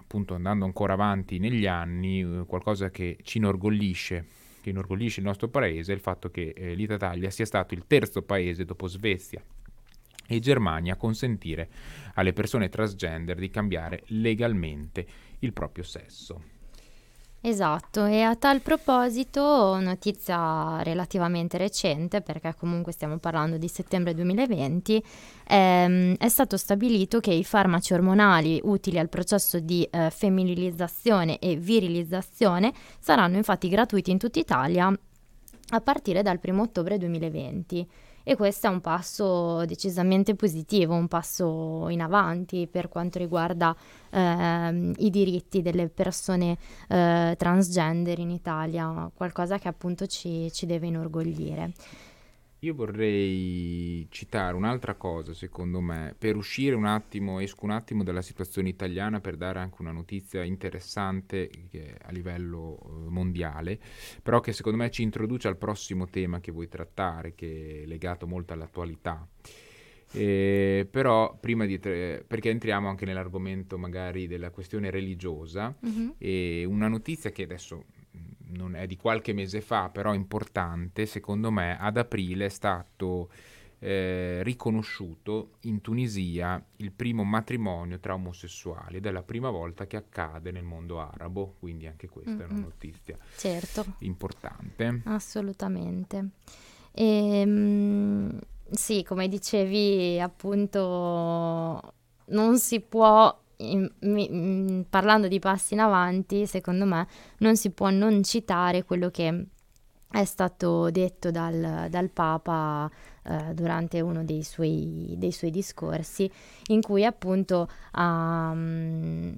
appunto 0.09 0.35
andando 0.35 0.65
ancora 0.65 0.95
avanti 0.95 1.39
negli 1.39 1.67
anni, 1.67 2.21
eh, 2.21 2.45
qualcosa 2.47 2.91
che 2.91 3.19
ci 3.23 3.37
inorgoglisce 3.37 4.25
che 4.63 4.71
inorgoglisce 4.71 5.21
il 5.21 5.27
nostro 5.27 5.49
paese 5.49 5.93
è 5.93 5.95
il 5.95 6.01
fatto 6.01 6.31
che 6.31 6.53
eh, 6.57 6.75
l'Italia 6.75 7.31
sia 7.31 7.45
stato 7.45 7.75
il 7.75 7.85
terzo 7.87 8.23
paese 8.23 8.65
dopo 8.65 8.87
Svezia 8.87 9.43
e 10.27 10.39
Germania 10.41 10.95
a 10.95 10.97
consentire 10.97 11.69
alle 12.15 12.33
persone 12.33 12.69
transgender 12.69 13.37
di 13.37 13.51
cambiare 13.51 14.03
legalmente 14.07 15.07
il 15.41 15.53
proprio 15.53 15.85
sesso. 15.85 16.58
Esatto, 17.41 18.05
e 18.05 18.23
a 18.23 18.35
tal 18.35 18.61
proposito, 18.63 19.79
notizia 19.79 20.83
relativamente 20.83 21.57
recente, 21.57 22.21
perché 22.21 22.53
comunque 22.59 22.91
stiamo 22.91 23.19
parlando 23.19 23.59
di 23.59 23.69
settembre 23.69 24.13
2020, 24.13 25.01
ehm, 25.47 26.17
è 26.17 26.29
stato 26.29 26.57
stabilito 26.57 27.21
che 27.21 27.33
i 27.33 27.45
farmaci 27.45 27.93
ormonali 27.93 28.61
utili 28.65 28.99
al 28.99 29.09
processo 29.09 29.61
di 29.61 29.85
eh, 29.85 30.11
femminilizzazione 30.11 31.39
e 31.39 31.55
virilizzazione 31.55 32.73
saranno 32.99 33.37
infatti 33.37 33.69
gratuiti 33.69 34.11
in 34.11 34.19
tutta 34.19 34.41
Italia 34.41 34.93
a 35.71 35.81
partire 35.81 36.23
dal 36.23 36.41
1 36.43 36.61
ottobre 36.61 36.99
2020 36.99 37.87
e 38.29 38.37
questo 38.37 38.67
è 38.67 38.71
un 38.71 38.83
passo 38.83 39.65
decisamente 39.65 40.35
positivo, 40.35 40.93
un 40.93 41.09
passo 41.09 41.89
in 41.89 42.03
avanti 42.03 42.69
per 42.71 42.91
quanto 42.91 43.19
riguarda 43.19 43.75
eh, 44.11 44.93
i 44.99 45.09
diritti 45.09 45.63
delle 45.63 45.89
persone 45.89 46.59
eh, 46.89 47.35
transgender 47.39 48.19
in 48.19 48.29
Italia, 48.29 49.11
qualcosa 49.15 49.57
che 49.57 49.69
appunto 49.69 50.05
ci, 50.05 50.53
ci 50.53 50.67
deve 50.67 50.89
inorgoglire. 50.89 51.73
Io 52.63 52.75
vorrei 52.75 54.05
citare 54.11 54.57
un'altra 54.57 54.95
cosa, 54.95 55.33
secondo 55.33 55.81
me, 55.81 56.17
per 56.19 56.35
uscire 56.35 56.75
un 56.75 56.87
attimo, 56.87 57.39
esco 57.39 57.65
un 57.65 57.71
attimo 57.71 58.03
dalla 58.03 58.21
situazione 58.21 58.69
italiana 58.69 59.21
per 59.21 59.37
dare 59.37 59.61
anche 59.61 59.77
una 59.81 59.93
notizia 59.93 60.43
interessante 60.43 61.49
a 62.03 62.11
livello 62.11 62.81
eh, 62.81 63.11
mondiale, 63.11 63.79
però 64.21 64.41
che 64.41 64.53
secondo 64.53 64.77
me 64.77 64.91
ci 64.91 65.03
introduce 65.03 65.47
al 65.47 65.57
prossimo 65.57 66.09
tema 66.09 66.41
che 66.41 66.51
vuoi 66.51 66.67
trattare, 66.67 67.37
che 67.37 67.83
è 67.85 67.87
legato 67.87 68.27
molto 68.27 68.55
all'attualità. 68.55 69.25
Eh, 70.11 70.89
però 70.91 71.37
prima 71.39 71.65
di 71.65 71.79
tre, 71.79 72.25
perché 72.27 72.51
entriamo 72.51 72.89
anche 72.89 73.05
nell'argomento 73.05 73.79
magari 73.79 74.27
della 74.27 74.51
questione 74.51 74.91
religiosa 74.91 75.77
mm-hmm. 75.87 76.09
e 76.19 76.65
una 76.65 76.89
notizia 76.89 77.31
che 77.31 77.45
adesso 77.45 77.85
non 78.49 78.75
è 78.75 78.87
di 78.87 78.97
qualche 78.97 79.33
mese 79.33 79.61
fa, 79.61 79.89
però 79.91 80.15
importante, 80.15 81.07
secondo 81.07 81.51
me, 81.51 81.77
ad 81.79 81.97
aprile 81.97 82.47
è 82.47 82.49
stato 82.51 83.31
eh, 83.81 84.43
riconosciuto 84.43 85.53
in 85.61 85.81
Tunisia 85.81 86.63
il 86.77 86.91
primo 86.91 87.23
matrimonio 87.23 88.01
tra 88.01 88.15
omosessuali 88.15 88.97
ed 88.97 89.07
è 89.07 89.11
la 89.11 89.23
prima 89.23 89.51
volta 89.51 89.87
che 89.87 89.97
accade 89.97 90.51
nel 90.51 90.65
mondo 90.65 91.01
arabo, 91.01 91.55
quindi 91.59 91.87
anche 91.87 92.09
questa 92.09 92.33
mm-hmm. 92.33 92.41
è 92.41 92.53
una 92.53 92.61
notizia 92.61 93.17
certo. 93.37 93.85
importante. 94.01 95.03
Assolutamente. 95.05 96.31
E, 96.93 97.41
ehm, 97.41 98.39
sì, 98.71 99.05
come 99.05 99.29
dicevi, 99.29 100.21
appunto, 100.21 101.95
non 102.27 102.59
si 102.59 102.81
può 102.81 103.47
in, 103.59 103.91
in, 104.01 104.85
parlando 104.89 105.29
di 105.29 105.39
passi 105.39 105.75
in 105.75 105.81
avanti, 105.81 106.47
secondo 106.47 106.85
me 106.85 107.07
non 107.39 107.57
si 107.57 107.71
può 107.71 107.91
non 107.91 108.23
citare 108.23 108.85
quello 108.85 109.11
che 109.11 109.47
è 110.11 110.25
stato 110.25 110.91
detto 110.91 111.31
dal, 111.31 111.87
dal 111.91 112.11
Papa 112.11 112.91
eh, 113.23 113.55
durante 113.55 114.01
uno 114.01 114.25
dei 114.25 114.43
suoi, 114.43 115.15
dei 115.19 115.33
suoi, 115.33 115.51
discorsi, 115.51 116.31
in 116.69 116.81
cui 116.81 117.05
appunto 117.05 117.69
um, 117.95 119.37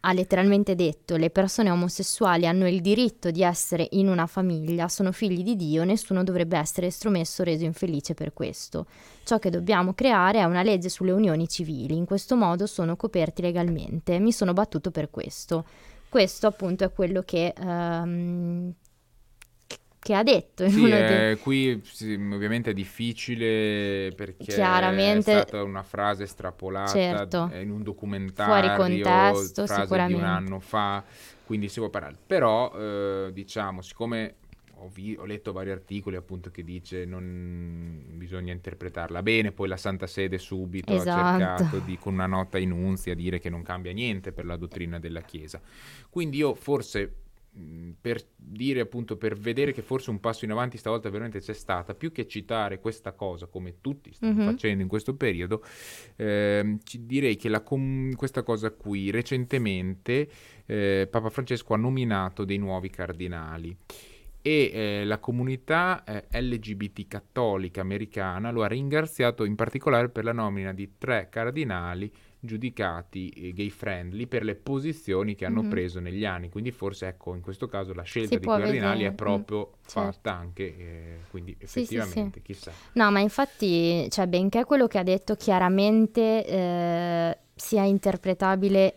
ha 0.00 0.12
letteralmente 0.12 0.74
detto 0.74 1.16
le 1.16 1.30
persone 1.30 1.70
omosessuali 1.70 2.46
hanno 2.46 2.66
il 2.66 2.80
diritto 2.80 3.30
di 3.30 3.42
essere 3.42 3.86
in 3.92 4.08
una 4.08 4.26
famiglia, 4.26 4.88
sono 4.88 5.12
figli 5.12 5.42
di 5.42 5.56
Dio, 5.56 5.84
nessuno 5.84 6.24
dovrebbe 6.24 6.56
essere 6.56 6.86
estromesso 6.86 7.42
o 7.42 7.44
reso 7.44 7.64
infelice 7.64 8.14
per 8.14 8.32
questo. 8.32 8.86
Ciò 9.24 9.38
che 9.38 9.50
dobbiamo 9.50 9.92
creare 9.92 10.38
è 10.38 10.44
una 10.44 10.62
legge 10.62 10.88
sulle 10.88 11.12
unioni 11.12 11.48
civili, 11.48 11.96
in 11.96 12.06
questo 12.06 12.34
modo 12.34 12.66
sono 12.66 12.96
coperti 12.96 13.42
legalmente. 13.42 14.18
Mi 14.18 14.32
sono 14.32 14.54
battuto 14.54 14.90
per 14.90 15.10
questo. 15.10 15.64
Questo 16.08 16.46
appunto 16.46 16.84
è 16.84 16.92
quello 16.92 17.22
che 17.22 17.52
um, 17.60 18.72
che 20.00 20.14
ha 20.14 20.22
detto. 20.22 20.68
Sì, 20.68 20.90
eh, 20.90 21.38
qui 21.42 21.80
sì, 21.84 22.14
ovviamente 22.14 22.70
è 22.70 22.74
difficile 22.74 24.12
perché 24.16 24.54
Chiaramente, 24.54 25.30
è 25.30 25.40
stata 25.42 25.62
una 25.62 25.82
frase 25.82 26.22
estrapolata 26.24 26.90
certo, 26.90 27.50
in 27.54 27.70
un 27.70 27.82
documentario, 27.82 28.74
fuori 28.74 29.02
contesto, 29.02 29.66
frase 29.66 30.06
di 30.06 30.14
un 30.14 30.24
anno 30.24 30.58
fa, 30.58 31.04
quindi 31.44 31.68
si 31.68 31.80
può 31.80 31.90
parlare. 31.90 32.16
Però, 32.26 32.72
eh, 32.74 33.30
diciamo, 33.32 33.82
siccome 33.82 34.36
ho, 34.76 34.88
vi- 34.88 35.16
ho, 35.18 35.26
letto 35.26 35.52
vari 35.52 35.70
articoli 35.70 36.16
appunto 36.16 36.50
che 36.50 36.64
dice 36.64 37.04
non 37.04 38.02
bisogna 38.14 38.52
interpretarla 38.52 39.22
bene, 39.22 39.52
poi 39.52 39.68
la 39.68 39.76
Santa 39.76 40.06
Sede 40.06 40.38
subito 40.38 40.94
esatto. 40.94 41.10
ha 41.10 41.38
cercato 41.38 41.78
di, 41.80 41.98
con 41.98 42.14
una 42.14 42.26
nota 42.26 42.56
in 42.56 42.70
unzia, 42.70 43.14
dire 43.14 43.38
che 43.38 43.50
non 43.50 43.62
cambia 43.62 43.92
niente 43.92 44.32
per 44.32 44.46
la 44.46 44.56
dottrina 44.56 44.98
della 44.98 45.20
Chiesa. 45.20 45.60
Quindi 46.08 46.38
io 46.38 46.54
forse 46.54 47.12
per 48.00 48.22
dire 48.36 48.80
appunto, 48.80 49.16
per 49.16 49.36
vedere 49.36 49.72
che 49.72 49.82
forse 49.82 50.10
un 50.10 50.20
passo 50.20 50.44
in 50.44 50.52
avanti 50.52 50.78
stavolta 50.78 51.10
veramente 51.10 51.40
c'è 51.40 51.52
stata, 51.52 51.94
più 51.94 52.12
che 52.12 52.26
citare 52.26 52.78
questa 52.78 53.12
cosa 53.12 53.46
come 53.46 53.80
tutti 53.80 54.12
stanno 54.12 54.34
mm-hmm. 54.34 54.50
facendo 54.50 54.82
in 54.82 54.88
questo 54.88 55.14
periodo, 55.14 55.64
eh, 56.16 56.78
direi 56.98 57.36
che 57.36 57.62
com- 57.62 58.14
questa 58.14 58.42
cosa 58.42 58.70
qui 58.70 59.10
recentemente 59.10 60.28
eh, 60.66 61.08
Papa 61.10 61.28
Francesco 61.28 61.74
ha 61.74 61.76
nominato 61.76 62.44
dei 62.44 62.58
nuovi 62.58 62.88
cardinali 62.88 63.76
e 64.42 64.70
eh, 64.72 65.04
la 65.04 65.18
comunità 65.18 66.02
eh, 66.04 66.40
LGBT 66.40 67.06
cattolica 67.06 67.82
americana 67.82 68.50
lo 68.50 68.62
ha 68.62 68.68
ringraziato 68.68 69.44
in 69.44 69.54
particolare 69.54 70.08
per 70.08 70.24
la 70.24 70.32
nomina 70.32 70.72
di 70.72 70.92
tre 70.96 71.28
cardinali 71.30 72.10
giudicati 72.40 73.28
eh, 73.28 73.52
gay 73.52 73.68
friendly 73.68 74.26
per 74.26 74.42
le 74.42 74.54
posizioni 74.54 75.34
che 75.34 75.44
hanno 75.44 75.60
mm-hmm. 75.60 75.70
preso 75.70 76.00
negli 76.00 76.24
anni. 76.24 76.48
Quindi 76.48 76.70
forse 76.70 77.06
ecco, 77.06 77.34
in 77.34 77.42
questo 77.42 77.68
caso 77.68 77.92
la 77.92 78.02
scelta 78.02 78.34
si 78.34 78.40
di 78.40 78.46
cardinali 78.46 78.98
vedere. 78.98 79.08
è 79.08 79.12
proprio 79.12 79.68
mm, 79.68 79.72
fatta 79.82 80.10
certo. 80.10 80.28
anche, 80.28 80.76
eh, 80.76 81.16
quindi 81.30 81.54
effettivamente, 81.58 82.14
sì, 82.14 82.20
sì, 82.22 82.30
sì. 82.32 82.42
chissà. 82.42 82.72
No, 82.92 83.10
ma 83.10 83.20
infatti, 83.20 84.10
cioè, 84.10 84.26
benché 84.26 84.64
quello 84.64 84.86
che 84.86 84.98
ha 84.98 85.02
detto 85.02 85.36
chiaramente 85.36 86.46
eh, 86.46 87.38
sia 87.54 87.82
interpretabile 87.82 88.94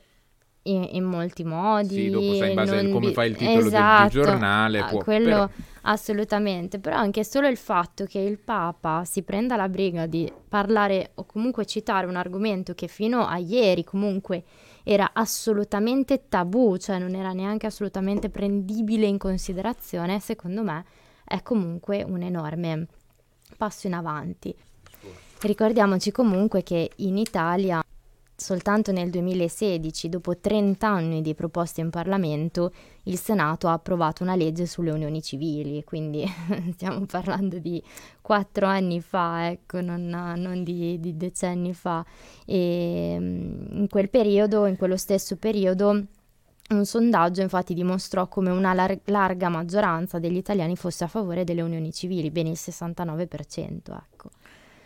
in, 0.63 0.88
in, 0.91 1.03
molti 1.03 1.43
modi. 1.43 1.96
Sì, 1.96 2.10
dopo 2.10 2.36
sai 2.36 2.50
in 2.50 2.55
base 2.55 2.77
a 2.77 2.89
come 2.89 3.12
fai 3.12 3.29
il 3.29 3.36
titolo 3.36 3.67
esatto, 3.67 4.01
del, 4.01 4.12
del, 4.12 4.24
giornale. 4.24 4.79
Ah, 4.79 4.86
può, 4.86 5.03
quello 5.03 5.25
però... 5.25 5.50
assolutamente, 5.82 6.79
però 6.79 6.96
anche 6.96 7.24
solo 7.24 7.48
il 7.48 7.58
fatto 7.58 8.05
che 8.05 8.20
il 8.20 8.38
Papa 8.38 9.03
si 9.05 9.24
prenda 9.24 9.55
la 9.55 9.70
briga 9.70 10.05
di 10.05 10.32
parlare 10.48 11.12
o 11.15 11.25
comunque 11.25 11.65
citare 11.65 12.08
un 12.08 12.15
argomento 12.15 12.74
che 12.74 12.88
fino 12.88 13.25
a 13.25 13.38
ieri 13.38 13.84
comunque 13.84 14.43
era 14.84 15.12
assolutamente 15.13 16.27
tabù, 16.27 16.77
cioè 16.77 17.00
non 17.00 17.15
era 17.15 17.32
neanche 17.32 17.67
assolutamente 17.67 18.29
prendibile 18.29 19.05
in 19.05 19.17
considerazione, 19.17 20.20
secondo 20.20 20.62
me 20.62 20.86
è 21.24 21.41
comunque 21.41 22.03
un 22.03 22.22
enorme 22.22 22.88
passo 23.58 23.88
in 23.88 23.93
avanti. 23.93 24.53
Ricordiamoci 25.41 26.12
comunque 26.12 26.63
che 26.63 26.91
in 26.98 27.17
Italia 27.17 27.84
Soltanto 28.44 28.92
nel 28.92 29.10
2016, 29.10 30.10
dopo 30.10 30.38
30 30.38 30.86
anni 30.86 31.22
di 31.22 31.34
proposte 31.34 31.80
in 31.80 31.90
Parlamento, 31.90 32.74
il 33.04 33.18
Senato 33.18 33.70
ha 33.70 33.72
approvato 33.72 34.22
una 34.22 34.36
legge 34.36 34.66
sulle 34.66 34.92
unioni 34.92 35.22
civili, 35.22 35.82
quindi 35.86 36.26
stiamo 36.76 37.06
parlando 37.06 37.58
di 37.58 37.82
quattro 38.20 38.66
anni 38.66 39.00
fa, 39.00 39.50
ecco, 39.50 39.80
non, 39.80 40.08
non 40.10 40.62
di, 40.62 41.00
di, 41.00 41.16
decenni 41.16 41.74
fa. 41.74 42.06
E 42.46 43.16
mm, 43.18 43.78
in 43.78 43.88
quel 43.90 44.10
periodo, 44.10 44.66
in 44.66 44.76
quello 44.76 44.98
stesso 44.98 45.38
periodo, 45.38 46.04
un 46.72 46.86
sondaggio 46.86 47.40
infatti 47.40 47.74
dimostrò 47.74 48.28
come 48.28 48.50
una 48.50 48.74
lar- 48.74 49.00
larga 49.06 49.48
maggioranza 49.48 50.20
degli 50.20 50.36
italiani 50.36 50.76
fosse 50.76 51.06
a 51.06 51.08
favore 51.08 51.46
delle 51.46 51.62
unioni 51.62 51.94
civili, 51.94 52.30
ben 52.30 52.48
il 52.48 52.60
69%, 52.60 53.80
ecco. 53.88 54.32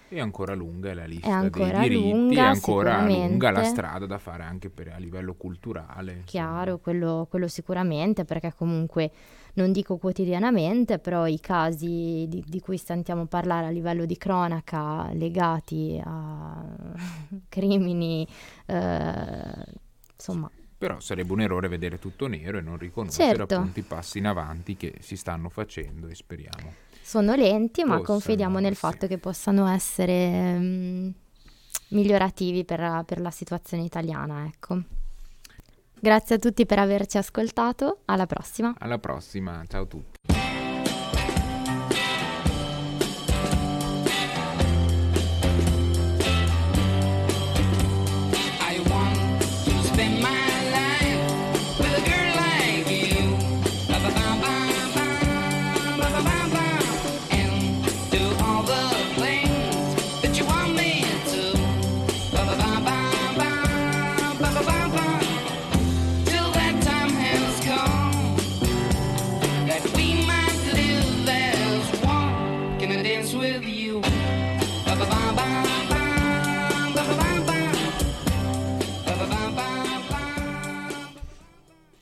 E 0.09 0.19
ancora 0.21 0.53
lunga 0.53 0.91
è 0.91 0.93
la 0.93 1.05
lista 1.05 1.43
È 1.45 1.49
dei 1.49 1.71
diritti, 1.71 1.93
lunga, 1.95 2.43
è 2.43 2.45
ancora 2.45 3.05
lunga 3.05 3.51
la 3.51 3.63
strada 3.63 4.05
da 4.05 4.17
fare 4.17 4.43
anche 4.43 4.69
per- 4.69 4.93
a 4.93 4.97
livello 4.97 5.33
culturale. 5.33 6.21
Chiaro, 6.25 6.77
quello, 6.77 7.27
quello 7.29 7.47
sicuramente, 7.47 8.23
perché 8.23 8.53
comunque 8.55 9.11
non 9.55 9.71
dico 9.71 9.97
quotidianamente, 9.97 10.99
però 10.99 11.27
i 11.27 11.39
casi 11.39 12.25
di, 12.29 12.43
di 12.45 12.59
cui 12.61 12.77
sentiamo 12.77 13.25
parlare 13.25 13.65
a 13.65 13.69
livello 13.69 14.05
di 14.05 14.15
cronaca 14.17 15.11
legati 15.13 15.99
a 16.03 16.63
crimini, 17.49 18.25
eh, 18.65 19.65
insomma, 20.13 20.49
Però 20.77 20.99
sarebbe 20.99 21.33
un 21.33 21.41
errore 21.41 21.67
vedere 21.67 21.97
tutto 21.97 22.27
nero 22.27 22.59
e 22.59 22.61
non 22.61 22.77
riconoscere 22.77 23.35
Certo. 23.35 23.55
appunto 23.55 23.79
i 23.79 23.83
passi 23.83 24.19
in 24.19 24.27
avanti 24.27 24.77
che 24.77 24.95
si 24.99 25.17
stanno 25.17 25.49
facendo 25.49 26.07
e 26.07 26.15
speriamo. 26.15 26.85
Sono 27.07 27.35
lenti, 27.35 27.85
ma 27.85 27.99
Possano, 27.99 28.03
confidiamo 28.03 28.59
nel 28.59 28.73
sì. 28.73 28.79
fatto 28.79 29.07
che 29.07 29.17
possano 29.17 29.65
essere 29.69 30.59
mm, 30.59 31.09
migliorativi 31.91 32.65
per 32.65 32.81
la, 32.81 33.03
per 33.05 33.21
la 33.21 33.31
situazione 33.31 33.83
italiana, 33.83 34.45
ecco. 34.45 34.81
Grazie 35.99 36.35
a 36.35 36.37
tutti 36.37 36.65
per 36.65 36.79
averci 36.79 37.17
ascoltato, 37.17 37.99
alla 38.05 38.25
prossima. 38.25 38.75
Alla 38.77 38.99
prossima, 38.99 39.63
ciao 39.69 39.83
a 39.83 39.85
tutti. 39.85 40.16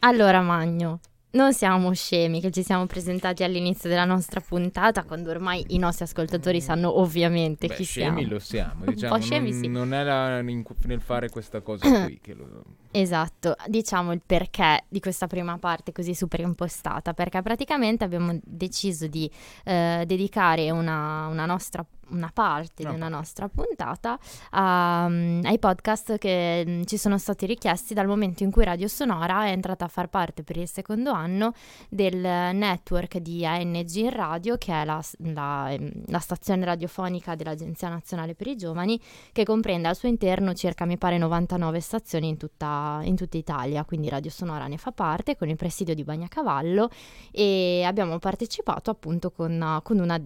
Allora, 0.08 0.40
Magno, 0.42 1.00
non 1.32 1.52
siamo 1.52 1.92
scemi 1.92 2.40
che 2.40 2.52
ci 2.52 2.62
siamo 2.62 2.86
presentati 2.86 3.44
all'inizio 3.44 3.90
della 3.90 4.06
nostra 4.06 4.40
puntata, 4.40 5.04
quando 5.04 5.32
ormai 5.32 5.66
i 5.70 5.80
nostri 5.80 6.04
ascoltatori 6.04 6.62
sanno 6.62 7.00
ovviamente 7.00 7.66
Beh, 7.66 7.74
chi 7.74 7.84
scemi 7.84 8.20
siamo. 8.20 8.34
lo 8.34 8.40
siamo, 8.40 8.84
Un 8.86 8.94
diciamo, 8.94 9.16
po' 9.16 9.22
scemi, 9.22 9.50
non, 9.50 9.60
sì. 9.60 9.68
non 9.68 9.94
è 9.96 10.04
la- 10.04 10.40
in- 10.42 10.64
nel 10.84 11.02
fare 11.02 11.30
questa 11.30 11.62
cosa 11.62 11.90
qui 12.06 12.20
che 12.22 12.36
lo... 12.36 12.64
Esatto, 12.92 13.56
diciamo 13.66 14.14
il 14.14 14.22
perché 14.24 14.84
di 14.88 15.00
questa 15.00 15.26
prima 15.26 15.58
parte 15.58 15.92
così 15.92 16.14
super 16.14 16.40
impostata, 16.42 17.16
perché 17.16 17.42
praticamente 17.42 18.04
abbiamo 18.04 18.40
deciso 18.44 19.08
di 19.08 19.30
eh, 19.64 20.04
dedicare 20.06 20.70
una, 20.70 21.26
una 21.26 21.48
nostra 21.48 21.84
una 22.10 22.30
parte 22.34 22.84
una 22.84 22.94
parte. 22.98 23.10
nostra 23.14 23.48
puntata 23.50 24.18
a- 24.52 25.06
ai 25.06 25.60
podcast 25.60 26.18
che 26.18 26.64
mm, 26.68 26.82
ci 26.86 26.98
sono 26.98 27.18
stati 27.18 27.46
richiesti 27.46 27.94
dal 27.94 28.08
momento 28.08 28.44
in 28.44 28.52
cui 28.52 28.64
Radio 28.64 28.88
Sonora 28.88 29.46
è 29.46 29.50
entrata 29.52 29.86
a 29.86 29.88
far 29.88 30.08
parte 30.10 30.44
per 30.44 30.58
il 30.58 30.68
secondo 30.68 31.12
anno 31.12 31.54
del 31.90 32.18
network 32.18 33.18
di 33.18 33.46
ANG 33.46 33.96
in 33.96 34.10
Radio, 34.12 34.58
che 34.58 34.74
è 34.74 34.86
la, 34.86 35.02
la- 35.20 35.72
ehm, 35.72 35.92
la 36.08 36.20
stazione 36.20 36.64
radiofonica 36.66 37.36
dell'Agenzia 37.36 37.90
Nazionale 37.90 38.36
per 38.36 38.48
i 38.48 38.56
Giovani, 38.56 39.00
che 39.32 39.44
comprende 39.44 39.88
al 39.88 39.96
suo 39.96 40.08
interno 40.10 40.54
circa, 40.54 40.86
mi 40.86 40.98
pare, 40.98 41.18
99 41.18 41.80
stazioni 41.80 42.28
in 42.30 42.38
tutta, 42.38 43.00
in 43.04 43.16
tutta 43.16 43.38
Italia, 43.38 43.84
quindi 43.86 44.10
Radio 44.10 44.30
Sonora 44.32 44.68
ne 44.68 44.78
fa 44.78 44.92
parte 44.92 45.36
con 45.36 45.50
il 45.50 45.56
presidio 45.56 45.94
di 45.96 46.04
Bagnacavallo 46.04 46.90
e 47.32 47.84
abbiamo 47.86 48.20
partecipato 48.20 48.90
appunto 48.92 49.32
con, 49.32 49.80
con 49.84 50.00
una- 50.00 50.22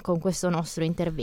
con 0.00 0.18
questo 0.20 0.48
nostro 0.50 0.84
intervento. 0.84 1.14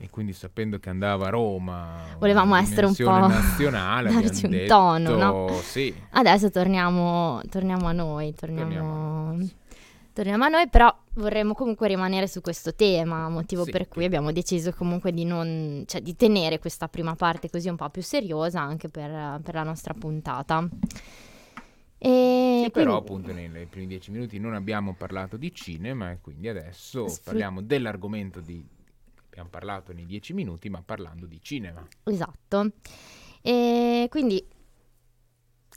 E 0.00 0.08
quindi 0.10 0.32
sapendo 0.32 0.78
che 0.78 0.88
andava 0.90 1.26
a 1.26 1.30
Roma, 1.30 2.16
Volevamo 2.18 2.54
essere 2.56 2.86
un 2.86 2.94
po' 2.94 3.26
nazionale, 3.26 4.10
darci 4.12 4.44
un 4.46 4.50
detto, 4.50 4.74
tono, 4.74 5.16
no? 5.16 5.48
Sì, 5.62 5.94
Adesso 6.10 6.50
torniamo, 6.50 7.40
torniamo 7.48 7.86
a 7.86 7.92
noi, 7.92 8.34
torniamo, 8.34 8.70
Torniamo 8.70 9.40
a 9.40 9.46
torniamo 10.12 10.44
a 10.44 10.48
noi, 10.48 10.68
però 10.68 10.92
vorremmo 11.14 11.54
comunque 11.54 11.86
rimanere 11.86 12.26
su 12.26 12.40
questo 12.40 12.74
tema, 12.74 13.28
motivo 13.28 13.62
Sì. 13.64 13.70
per 13.70 13.86
cui 13.86 14.04
abbiamo 14.04 14.32
deciso 14.32 14.72
comunque 14.72 15.12
di 15.12 15.24
non, 15.24 15.84
cioè 15.86 16.00
di 16.00 16.16
tenere 16.16 16.58
questa 16.58 16.88
prima 16.88 17.14
parte 17.14 17.48
così 17.48 17.68
un 17.68 17.76
po' 17.76 17.88
più 17.88 18.02
seriosa 18.02 18.60
anche 18.60 18.88
per, 18.88 19.40
per 19.40 19.54
la 19.54 19.62
nostra 19.62 19.94
puntata. 19.94 20.68
E 22.00 22.60
Sì, 22.64 22.70
però 22.70 23.02
quindi- 23.02 23.32
appunto 23.32 23.32
nei, 23.32 23.66
primi 23.66 23.86
dieci 23.88 24.10
minuti 24.10 24.38
non 24.38 24.54
abbiamo 24.54 24.94
parlato 24.94 25.36
di 25.36 25.52
cinema 25.52 26.12
e 26.12 26.18
quindi 26.20 26.48
adesso 26.48 27.08
Sfrut- 27.08 27.24
parliamo 27.24 27.60
dell'argomento 27.62 28.40
di... 28.40 28.64
Abbiamo 29.38 29.50
parlato 29.50 29.92
nei 29.92 30.04
dieci 30.04 30.32
minuti, 30.32 30.68
ma 30.68 30.82
parlando 30.84 31.24
di 31.26 31.38
cinema. 31.40 31.86
Esatto. 32.02 32.72
E 33.40 34.08
quindi, 34.10 34.44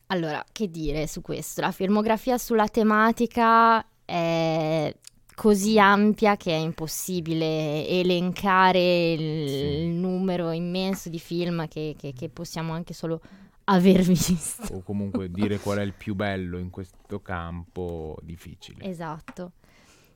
allora, 0.07 0.43
che 0.51 0.71
dire 0.71 1.05
su 1.05 1.21
questo? 1.21 1.61
La 1.61 1.71
filmografia 1.71 2.39
sulla 2.39 2.67
tematica 2.67 3.85
è 4.03 4.91
così 5.35 5.77
ampia 5.79 6.37
che 6.37 6.51
è 6.51 6.57
impossibile 6.57 7.87
elencare 7.87 9.11
il, 9.13 9.47
Sì. 9.49 9.87
numero 9.89 10.49
immenso 10.49 11.09
di 11.09 11.19
film 11.19 11.67
che, 11.67 11.95
che- 11.97 12.13
che 12.13 12.29
possiamo 12.29 12.73
anche 12.73 12.93
solo 12.95 13.21
aver 13.65 14.01
visto. 14.09 14.73
O 14.73 14.81
comunque 14.81 15.29
dire 15.29 15.59
qual 15.59 15.77
è 15.77 15.83
il 15.83 15.93
più 15.93 16.15
bello 16.15 16.57
in 16.57 16.71
questo 16.71 17.21
campo 17.21 18.17
difficile. 18.23 18.83
Esatto. 18.85 19.51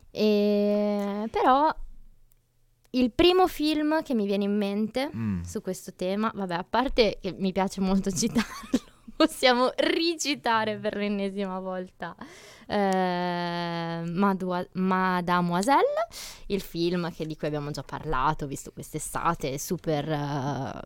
E, 0.10 1.28
però 1.30 1.74
il 2.98 3.12
primo 3.12 3.48
film 3.48 4.02
che 4.04 4.14
mi 4.14 4.26
viene 4.26 4.44
in 4.46 4.56
mente 4.58 5.10
Mm. 5.16 5.42
su 5.44 5.62
questo 5.62 5.94
tema, 5.96 6.32
vabbè, 6.34 6.54
a 6.56 6.64
parte 6.68 7.18
che 7.22 7.36
mi 7.38 7.52
piace 7.52 7.82
molto 7.82 8.10
citarlo, 8.12 8.80
possiamo 9.15 9.71
ricitare 9.78 10.78
per 10.78 10.95
l'ennesima 10.95 11.60
volta 11.60 12.15
eh, 12.67 14.01
Madua- 14.06 14.67
Mademoiselle, 14.73 16.08
il 16.47 16.62
film 16.62 17.12
che- 17.13 17.25
di 17.25 17.36
cui 17.38 17.47
abbiamo 17.47 17.71
già 17.71 17.84
parlato, 17.84 18.47
visto 18.47 18.71
quest'estate, 18.71 19.58
super... 19.60 20.10
eh, 20.10 20.80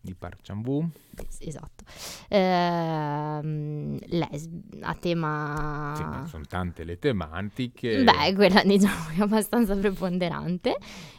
Di 0.00 0.14
Park 0.14 0.42
Chan-wook. 0.42 0.84
es- 1.28 1.38
esatto, 1.40 1.84
Ehm, 2.28 3.98
les- 4.06 4.48
a 4.82 4.94
tema... 4.94 5.94
Sì, 6.24 6.30
sono 6.30 6.44
tante 6.46 6.84
le 6.84 6.98
tematiche. 6.98 8.02
Beh, 8.04 8.34
quella 8.34 8.62
diciamo 8.62 9.08
è 9.16 9.20
abbastanza 9.22 9.74
preponderante, 9.74 10.76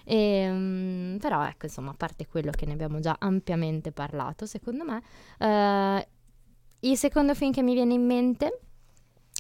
Ehm, 0.10 1.18
però 1.20 1.44
ecco 1.46 1.66
insomma 1.66 1.92
a 1.92 1.96
parte 1.98 2.28
quello 2.28 2.52
che 2.52 2.66
ne 2.66 2.74
abbiamo 2.74 3.00
già 3.02 3.16
ampiamente 3.20 3.92
parlato 3.92 4.46
secondo 4.46 4.86
me, 4.86 5.02
eh, 5.40 6.08
il 6.82 6.98
secondo 6.98 7.34
film 7.36 7.52
che 7.52 7.62
mi 7.64 7.74
viene 7.74 7.94
in 7.94 8.06
mente 8.06 8.60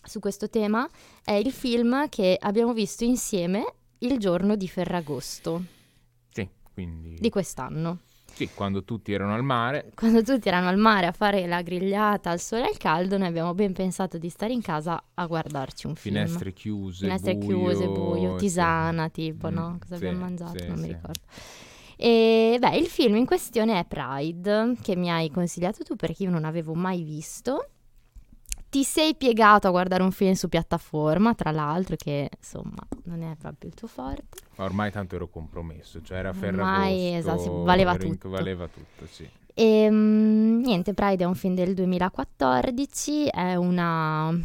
su 0.04 0.20
questo 0.20 0.50
tema 0.50 0.88
è 1.24 1.34
il 1.34 1.52
film 1.52 2.08
che 2.10 2.38
abbiamo 2.40 2.74
visto 2.74 3.04
insieme 3.04 3.74
il 4.00 4.18
giorno 4.20 4.56
di 4.56 4.68
Ferragosto 4.68 5.64
Sì, 6.30 6.48
quindi... 6.74 7.16
di 7.20 7.30
quest'anno. 7.30 8.00
Sì, 8.38 8.50
quando 8.54 8.84
tutti 8.84 9.12
erano 9.14 9.34
al 9.34 9.44
mare. 9.44 9.92
Quando 9.96 10.22
tutti 10.22 10.48
erano 10.48 10.68
al 10.68 10.78
mare 10.78 11.08
a 11.08 11.12
fare 11.12 11.48
la 11.48 11.64
grigliata 11.64 12.30
al 12.30 12.40
sole 12.40 12.66
e 12.66 12.70
al 12.70 12.78
caldo, 12.78 13.18
noi 13.18 13.28
abbiamo 13.28 13.56
ben 13.56 13.74
pensato 13.74 14.20
di 14.20 14.30
stare 14.30 14.54
in 14.54 14.62
casa 14.62 15.02
a 15.16 15.26
guardarci 15.26 15.88
un 15.88 15.96
film. 15.96 16.16
Finestre 16.18 16.54
chiuse, 16.54 17.06
Finestre 17.06 17.36
buio, 17.36 17.58
chiuse, 17.70 17.88
buio, 17.88 18.38
sì. 18.38 18.46
tisana, 18.46 19.10
tipo, 19.10 19.50
Mm, 19.50 19.54
no? 19.56 19.78
Cosa 19.82 19.98
sì, 19.98 20.06
abbiamo 20.06 20.24
mangiato? 20.26 20.60
sì, 20.60 20.68
non 20.68 20.76
mi 20.78 20.86
sì. 20.86 20.88
ricordo. 20.94 21.20
E 21.98 22.58
beh, 22.60 22.78
il 22.78 22.86
film 22.86 23.16
in 23.16 23.26
questione 23.26 23.80
è 23.80 23.86
Pride, 23.86 24.76
che 24.82 24.96
mi 24.96 25.10
hai 25.12 25.32
consigliato 25.32 25.84
tu 25.84 25.96
perché 25.96 26.24
io 26.24 26.30
non 26.30 26.46
avevo 26.46 26.74
mai 26.76 27.02
visto. 27.04 27.70
Ti 28.70 28.84
sei 28.84 29.16
piegato 29.16 29.68
a 29.68 29.72
guardare 29.72 30.04
un 30.04 30.12
film 30.12 30.34
su 30.34 30.48
piattaforma, 30.50 31.34
tra 31.34 31.52
l'altro, 31.52 31.96
che 31.96 32.30
insomma 32.38 32.86
non 33.06 33.24
è 33.24 33.36
proprio 33.36 33.70
il 33.70 33.76
tuo 33.76 33.88
forte. 33.88 34.42
Ma 34.58 34.66
ormai 34.66 34.92
tanto 34.92 35.16
ero 35.16 35.28
compromesso, 35.28 36.02
cioè 36.02 36.18
era 36.18 36.34
Ferragosto. 36.34 36.72
Ormai, 36.72 37.16
esatto, 37.16 37.64
valeva 37.64 37.94
in- 37.94 38.00
tutto. 38.00 38.30
Valeva 38.30 38.68
tutto, 38.68 39.08
sì. 39.10 39.28
E 39.54 39.90
mm, 39.90 40.60
niente, 40.62 40.94
Pride 40.94 41.24
è 41.24 41.28
un 41.28 41.34
film 41.34 41.56
del 41.56 41.74
2014, 41.74 43.26
è 43.28 43.56
una 43.56 44.38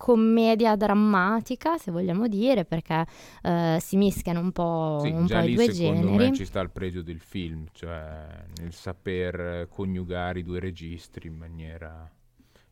commedia 0.00 0.76
drammatica, 0.76 1.76
se 1.76 1.90
vogliamo 1.90 2.28
dire, 2.28 2.64
perché 2.64 3.04
eh, 3.42 3.78
si 3.80 3.96
mischiano 3.96 4.38
un 4.38 4.52
po', 4.52 5.00
Sì, 5.02 5.10
un 5.10 5.26
già 5.26 5.40
po' 5.40 5.44
i 5.46 5.48
lì 5.48 5.54
due 5.56 5.72
secondo 5.72 6.06
generi. 6.06 6.30
me 6.30 6.32
ci 6.32 6.44
sta 6.44 6.60
il 6.60 6.70
pregio 6.70 7.02
del 7.02 7.18
film, 7.18 7.66
cioè 7.72 8.26
nel 8.60 8.72
saper 8.72 9.66
coniugare 9.68 10.38
i 10.38 10.44
due 10.44 10.60
registri 10.60 11.26
in 11.26 11.34
maniera 11.36 12.08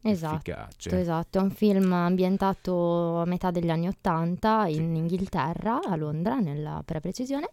Esatto, 0.02 0.34
efficace. 0.36 1.00
esatto, 1.00 1.38
è 1.38 1.42
un 1.42 1.50
film 1.50 1.92
ambientato 1.92 3.18
a 3.18 3.24
metà 3.24 3.50
degli 3.50 3.70
anni 3.70 3.88
Ottanta 3.88 4.66
in 4.68 4.94
Inghilterra, 4.94 5.80
a 5.82 5.96
Londra, 5.96 6.38
nella, 6.38 6.80
per 6.84 6.94
la 6.94 7.00
precisione, 7.00 7.48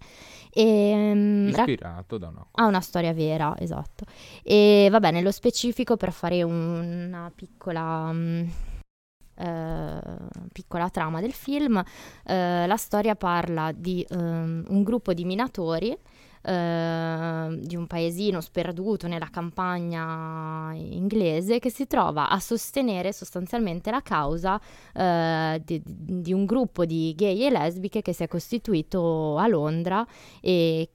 e 0.51 1.11
mm, 1.15 1.47
Ispirato 1.47 2.19
da 2.19 2.27
una 2.27 2.45
ha 2.51 2.65
una 2.67 2.81
storia 2.81 3.11
vera, 3.11 3.55
esatto. 3.57 4.05
E 4.43 4.87
vabbè, 4.91 5.09
nello 5.09 5.31
specifico, 5.31 5.97
per 5.97 6.11
fare 6.11 6.43
una 6.43 7.31
piccola, 7.33 8.11
mm, 8.13 8.43
eh, 9.35 9.99
piccola 10.51 10.89
trama 10.89 11.21
del 11.21 11.33
film, 11.33 11.83
eh, 12.25 12.67
la 12.67 12.77
storia 12.77 13.15
parla 13.15 13.71
di 13.71 14.05
ehm, 14.09 14.65
un 14.67 14.83
gruppo 14.83 15.13
di 15.13 15.25
minatori 15.25 15.97
eh, 16.45 17.59
di 17.61 17.75
un 17.77 17.87
paesino 17.87 18.41
sperduto 18.41 19.07
nella 19.07 19.29
campagna 19.31 20.73
inglese 20.73 21.59
che 21.59 21.69
si 21.69 21.87
trova 21.87 22.29
a 22.29 22.39
sostenere 22.39 23.13
sostanzialmente 23.13 23.89
la 23.91 24.01
causa 24.01 24.59
eh, 24.93 25.61
di, 25.63 25.81
di 25.85 26.33
un 26.33 26.45
gruppo 26.45 26.83
di 26.83 27.13
gay 27.15 27.45
e 27.45 27.49
lesbiche 27.49 28.01
che 28.01 28.11
si 28.11 28.23
è 28.23 28.27
costituito 28.27 29.37
a 29.37 29.47
Londra 29.47 30.05
e 30.41 30.89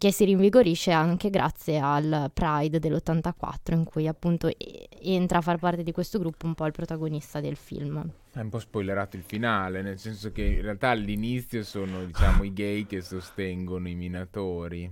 che 0.00 0.12
si 0.12 0.24
rinvigorisce 0.24 0.92
anche 0.92 1.28
grazie 1.28 1.78
al 1.78 2.30
Pride 2.32 2.78
dell'84 2.78 3.74
in 3.74 3.84
cui 3.84 4.08
appunto 4.08 4.46
e- 4.48 4.88
entra 5.02 5.38
a 5.38 5.40
far 5.42 5.58
parte 5.58 5.82
di 5.82 5.92
questo 5.92 6.18
gruppo 6.18 6.46
un 6.46 6.54
po' 6.54 6.64
il 6.64 6.72
protagonista 6.72 7.38
del 7.40 7.56
film. 7.56 8.10
È 8.32 8.40
un 8.40 8.48
po' 8.48 8.58
spoilerato 8.60 9.16
il 9.16 9.22
finale, 9.22 9.82
nel 9.82 9.98
senso 9.98 10.32
che 10.32 10.42
in 10.42 10.62
realtà 10.62 10.88
all'inizio 10.88 11.62
sono, 11.62 12.04
diciamo, 12.06 12.44
i 12.44 12.52
gay 12.54 12.86
che 12.86 13.02
sostengono 13.02 13.88
i 13.88 13.94
minatori. 13.94 14.90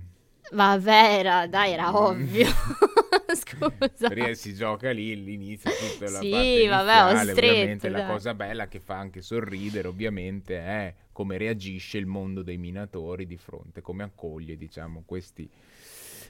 Vabbè, 0.51 1.17
era, 1.19 1.47
dai, 1.47 1.71
era 1.71 1.89
Mm. 1.91 1.95
ovvio. 1.95 2.47
Scusa. 3.35 4.09
Perché 4.09 4.35
si 4.35 4.53
gioca 4.55 4.89
lì 4.91 5.11
all'inizio 5.13 5.73
tutta 5.75 6.09
la 6.09 6.21
Sì, 6.21 6.25
parte 6.25 6.61
vabbè, 6.67 7.13
iniziale, 7.13 7.31
stretto, 7.31 7.87
ovviamente 7.87 7.89
la 7.89 8.01
dai. 8.01 8.03
cosa 8.03 8.33
bella 8.33 8.67
che 8.67 8.79
fa 8.79 8.97
anche 8.97 9.21
sorridere 9.21 9.87
ovviamente 9.87 10.57
è 10.57 10.93
come 11.11 11.37
reagisce 11.37 11.97
il 11.99 12.07
mondo 12.07 12.41
dei 12.41 12.57
minatori 12.57 13.27
di 13.27 13.37
fronte, 13.37 13.81
come 13.81 14.03
accoglie 14.03 14.57
diciamo 14.57 15.03
questi 15.05 15.47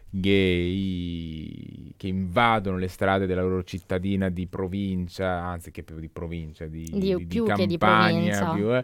gay 0.10 1.94
che 1.96 2.08
invadono 2.08 2.78
le 2.78 2.88
strade 2.88 3.26
della 3.26 3.42
loro 3.44 3.64
cittadina 3.64 4.30
di 4.30 4.48
provincia, 4.48 5.42
anzi 5.44 5.72
che 5.72 5.84
più 5.84 6.00
di 6.00 6.10
provincia, 6.10 6.66
di, 6.66 6.98
Di- 7.00 7.16
che 7.16 7.26
di 7.26 7.42
campagna, 7.42 8.46
più, 8.48 8.76
eh, 8.76 8.84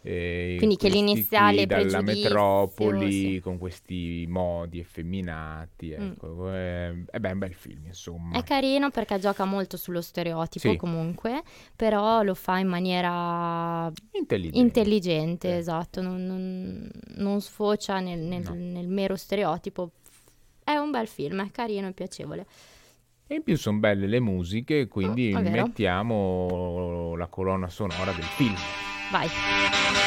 e 0.00 0.54
Quindi 0.58 0.76
che 0.76 0.88
l'iniziale 0.88 1.66
dalla 1.66 2.00
metropoli 2.02 3.10
sì. 3.34 3.40
con 3.42 3.58
questi 3.58 4.24
modi 4.28 4.78
effeminati, 4.78 5.94
Mm. 5.98 6.02
ecco, 6.10 6.50
è, 6.50 6.92
è 7.10 7.18
beh, 7.18 7.28
è 7.28 7.32
un 7.32 7.38
bel 7.38 7.52
film 7.54 7.86
insomma. 7.86 8.38
È 8.38 8.42
carino 8.44 8.90
perché 8.90 9.18
gioca 9.18 9.44
molto 9.44 9.76
sullo 9.76 10.00
stereotipo 10.00 10.70
Sì. 10.70 10.76
comunque, 10.76 11.42
però 11.74 12.22
lo 12.22 12.34
fa 12.34 12.58
in 12.58 12.68
maniera 12.68 13.90
Intelligente. 14.12 14.58
intelligente, 14.58 15.50
Sì. 15.52 15.56
esatto, 15.58 16.00
non, 16.00 16.24
non- 16.24 16.90
non 17.16 17.40
sfocia 17.40 17.98
nel, 18.00 18.20
nel- 18.20 18.42
No. 18.44 18.54
nel 18.54 18.86
mero 18.88 19.16
stereotipo. 19.16 19.90
È 20.62 20.76
un 20.76 20.90
bel 20.90 21.08
film, 21.08 21.44
è 21.44 21.50
carino 21.50 21.88
e 21.88 21.92
piacevole. 21.92 22.46
E 23.26 23.34
in 23.34 23.42
più 23.42 23.56
sono 23.56 23.78
belle 23.78 24.06
le 24.06 24.20
musiche, 24.20 24.86
quindi 24.86 25.34
Oh, 25.34 25.40
mettiamo 25.40 27.14
la 27.16 27.26
colonna 27.26 27.68
sonora 27.68 28.12
del 28.12 28.22
film. 28.24 28.54
Bye. 29.10 29.97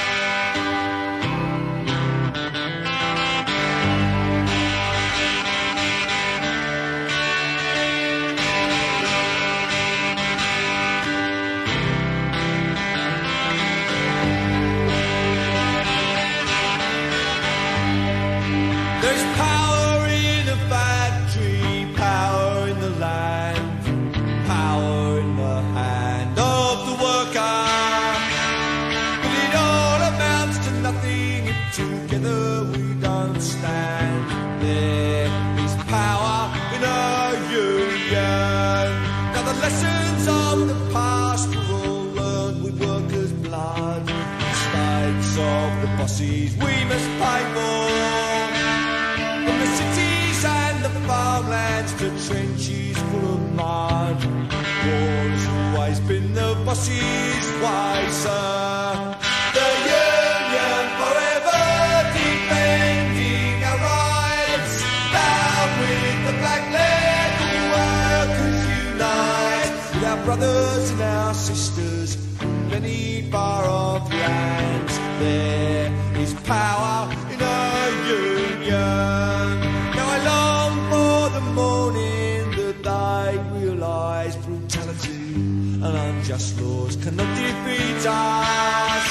The 56.88 57.02
way, 57.64 58.10
sir. 58.12 59.18
The 59.58 59.70
union 60.02 60.84
forever 61.00 61.64
defending 62.18 63.64
our 63.70 63.80
rights. 63.92 64.74
Down 65.16 65.70
with 65.82 66.20
the 66.28 66.34
black 66.42 66.64
leather 66.78 67.54
workers 67.74 68.60
unite. 68.90 69.74
With 69.94 70.06
our 70.12 70.20
brothers 70.26 70.92
and 70.92 71.02
our 71.02 71.34
sisters 71.34 72.18
many 72.70 73.30
far 73.32 73.66
off 73.66 74.12
lands. 74.12 74.98
There 75.20 75.92
is 76.18 76.34
power 76.46 77.14
unjust 86.32 86.62
laws 86.62 86.96
cannot 86.96 87.28
defeat 87.36 88.06
us. 88.08 89.08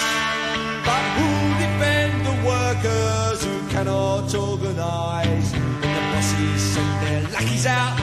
But 0.87 1.05
who 1.17 1.29
defend 1.65 2.25
the 2.25 2.49
workers 2.49 3.45
who 3.45 3.69
cannot 3.69 4.35
organise 4.35 5.53
when 5.53 5.81
the 5.81 6.03
bosses 6.13 6.63
send 6.63 7.07
their 7.07 7.23
lackeys 7.33 7.67
out 7.67 8.00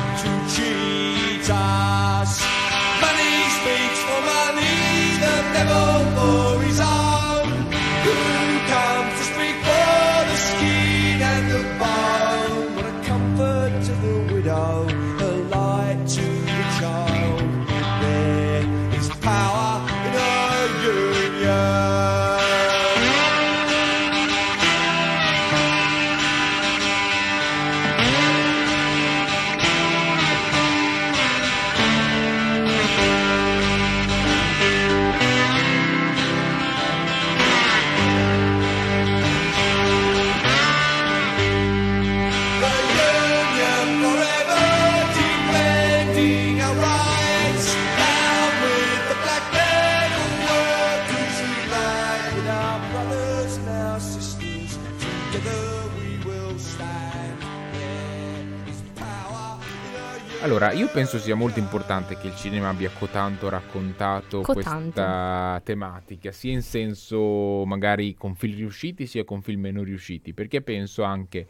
Allora, 60.48 60.72
io 60.72 60.88
penso 60.88 61.20
sia 61.20 61.36
molto 61.36 61.60
importante 61.60 62.16
che 62.16 62.28
il 62.28 62.36
cinema 62.38 62.70
abbia 62.70 62.90
cotanto 62.98 63.50
raccontato 63.50 64.40
Cotanto. 64.40 64.54
questa 64.54 65.60
tematica, 65.62 66.32
sia 66.32 66.54
in 66.54 66.62
senso 66.62 67.66
magari 67.66 68.16
con 68.16 68.34
film 68.34 68.56
riusciti, 68.56 69.08
sia 69.08 69.26
con 69.26 69.42
film 69.42 69.60
meno 69.60 69.84
riusciti, 69.84 70.34
perché 70.34 70.62
penso 70.62 71.04
anche 71.04 71.46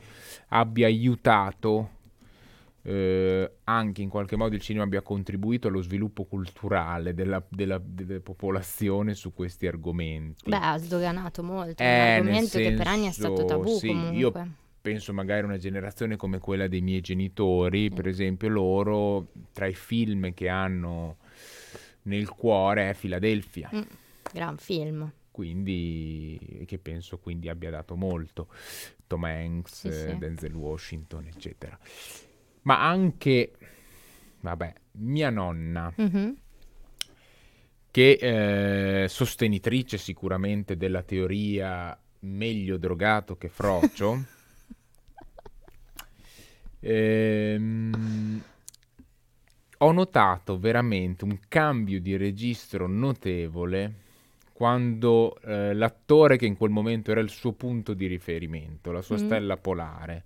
abbia 0.48 0.88
aiutato, 0.88 1.90
eh, 2.82 3.52
anche 3.66 4.02
in 4.02 4.10
qualche 4.10 4.36
modo 4.36 4.56
il 4.56 4.62
cinema 4.62 4.86
abbia 4.86 5.04
contribuito 5.04 5.68
allo 5.68 5.84
sviluppo 5.84 6.24
culturale 6.26 7.14
della, 7.14 7.44
della- 7.50 7.80
della 7.80 8.20
popolazione 8.20 9.14
su 9.14 9.32
questi 9.32 9.68
argomenti. 9.68 10.50
Beh, 10.50 10.58
ha 10.58 10.76
sdoganato 10.80 11.44
molto, 11.44 11.84
è 11.84 11.86
Eh, 11.86 12.20
un 12.20 12.26
argomento 12.26 12.58
che 12.58 12.74
per 12.74 12.88
anni 12.88 13.06
è 13.06 13.12
stato 13.12 13.36
senso, 13.36 13.46
tabù 13.46 13.78
sì, 13.78 13.88
comunque. 13.90 14.18
io 14.18 14.32
penso 14.88 15.14
magari 15.14 15.42
a 15.42 15.46
una 15.46 15.58
generazione 15.58 16.16
come 16.16 16.40
quella 16.40 16.68
dei 16.68 16.82
miei 16.82 17.02
genitori, 17.02 17.90
per 17.90 18.08
esempio 18.08 18.48
loro 18.48 19.28
tra 19.52 19.66
i 19.68 19.74
film 19.74 20.34
che 20.34 20.48
hanno 20.48 21.18
nel 22.04 22.30
cuore 22.30 22.90
è 22.90 22.96
Philadelphia, 22.96 23.70
Mm, 23.76 23.82
gran 24.32 24.58
film. 24.58 25.12
quindi 25.32 26.64
che 26.66 26.78
penso 26.80 27.18
quindi 27.20 27.50
abbia 27.50 27.70
dato 27.70 27.96
molto. 27.96 28.48
Tom 29.08 29.24
Hanks, 29.26 29.74
Sì, 29.74 29.92
sì. 29.92 30.08
eh, 30.10 30.16
Denzel 30.18 30.54
Washington, 30.54 31.28
eccetera. 31.28 31.78
Ma 32.64 32.88
anche, 32.88 33.52
vabbè, 34.42 34.74
mia 35.00 35.30
nonna, 35.30 35.92
Mhm. 35.96 36.36
che 37.92 38.18
è 39.04 39.08
sostenitrice 39.08 39.98
sicuramente 39.98 40.78
della 40.78 41.02
teoria 41.04 41.98
meglio 42.20 42.78
drogato 42.78 43.38
che 43.38 43.48
frocio, 43.50 44.24
ehm, 46.80 48.42
ho 49.80 49.92
notato 49.92 50.58
veramente 50.58 51.24
un 51.24 51.38
cambio 51.48 52.02
di 52.02 52.18
registro 52.18 52.88
notevole 52.88 54.06
quando 54.52 55.40
eh, 55.42 55.74
l'attore 55.76 56.36
che 56.38 56.48
in 56.48 56.58
quel 56.58 56.72
momento 56.72 57.12
era 57.12 57.20
il 57.20 57.30
suo 57.30 57.52
punto 57.54 57.94
di 57.94 58.08
riferimento, 58.08 58.92
la 58.92 59.04
sua 59.04 59.16
Mm. 59.18 59.20
stella 59.20 59.58
polare, 59.58 60.24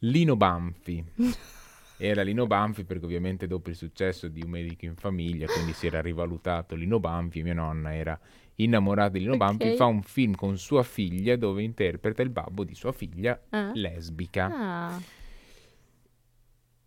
Lino 0.00 0.36
Banfi. 0.36 1.04
Era 1.98 2.20
Lino 2.22 2.46
Banfi 2.46 2.84
perché 2.84 3.06
ovviamente 3.06 3.46
dopo 3.46 3.70
il 3.70 3.74
successo 3.74 4.28
di 4.28 4.42
Un 4.42 4.50
medico 4.50 4.84
in 4.84 4.96
famiglia, 4.96 5.46
quindi 5.48 5.72
si 5.72 5.86
era 5.86 6.02
rivalutato 6.02 6.74
Lino 6.76 7.00
Banfi, 7.00 7.42
mia 7.42 7.54
nonna 7.54 7.94
era 7.94 8.20
innamorata 8.56 9.12
di 9.12 9.20
Lino 9.20 9.32
Ok. 9.32 9.38
Banfi, 9.38 9.70
fa 9.76 9.86
un 9.86 10.02
film 10.02 10.34
con 10.34 10.58
sua 10.58 10.82
figlia 10.82 11.36
dove 11.36 11.62
interpreta 11.62 12.20
il 12.22 12.28
babbo 12.28 12.64
di 12.64 12.74
sua 12.74 12.92
figlia 12.92 13.40
Ah. 13.48 13.70
lesbica. 13.72 14.44
Ah, 14.52 15.00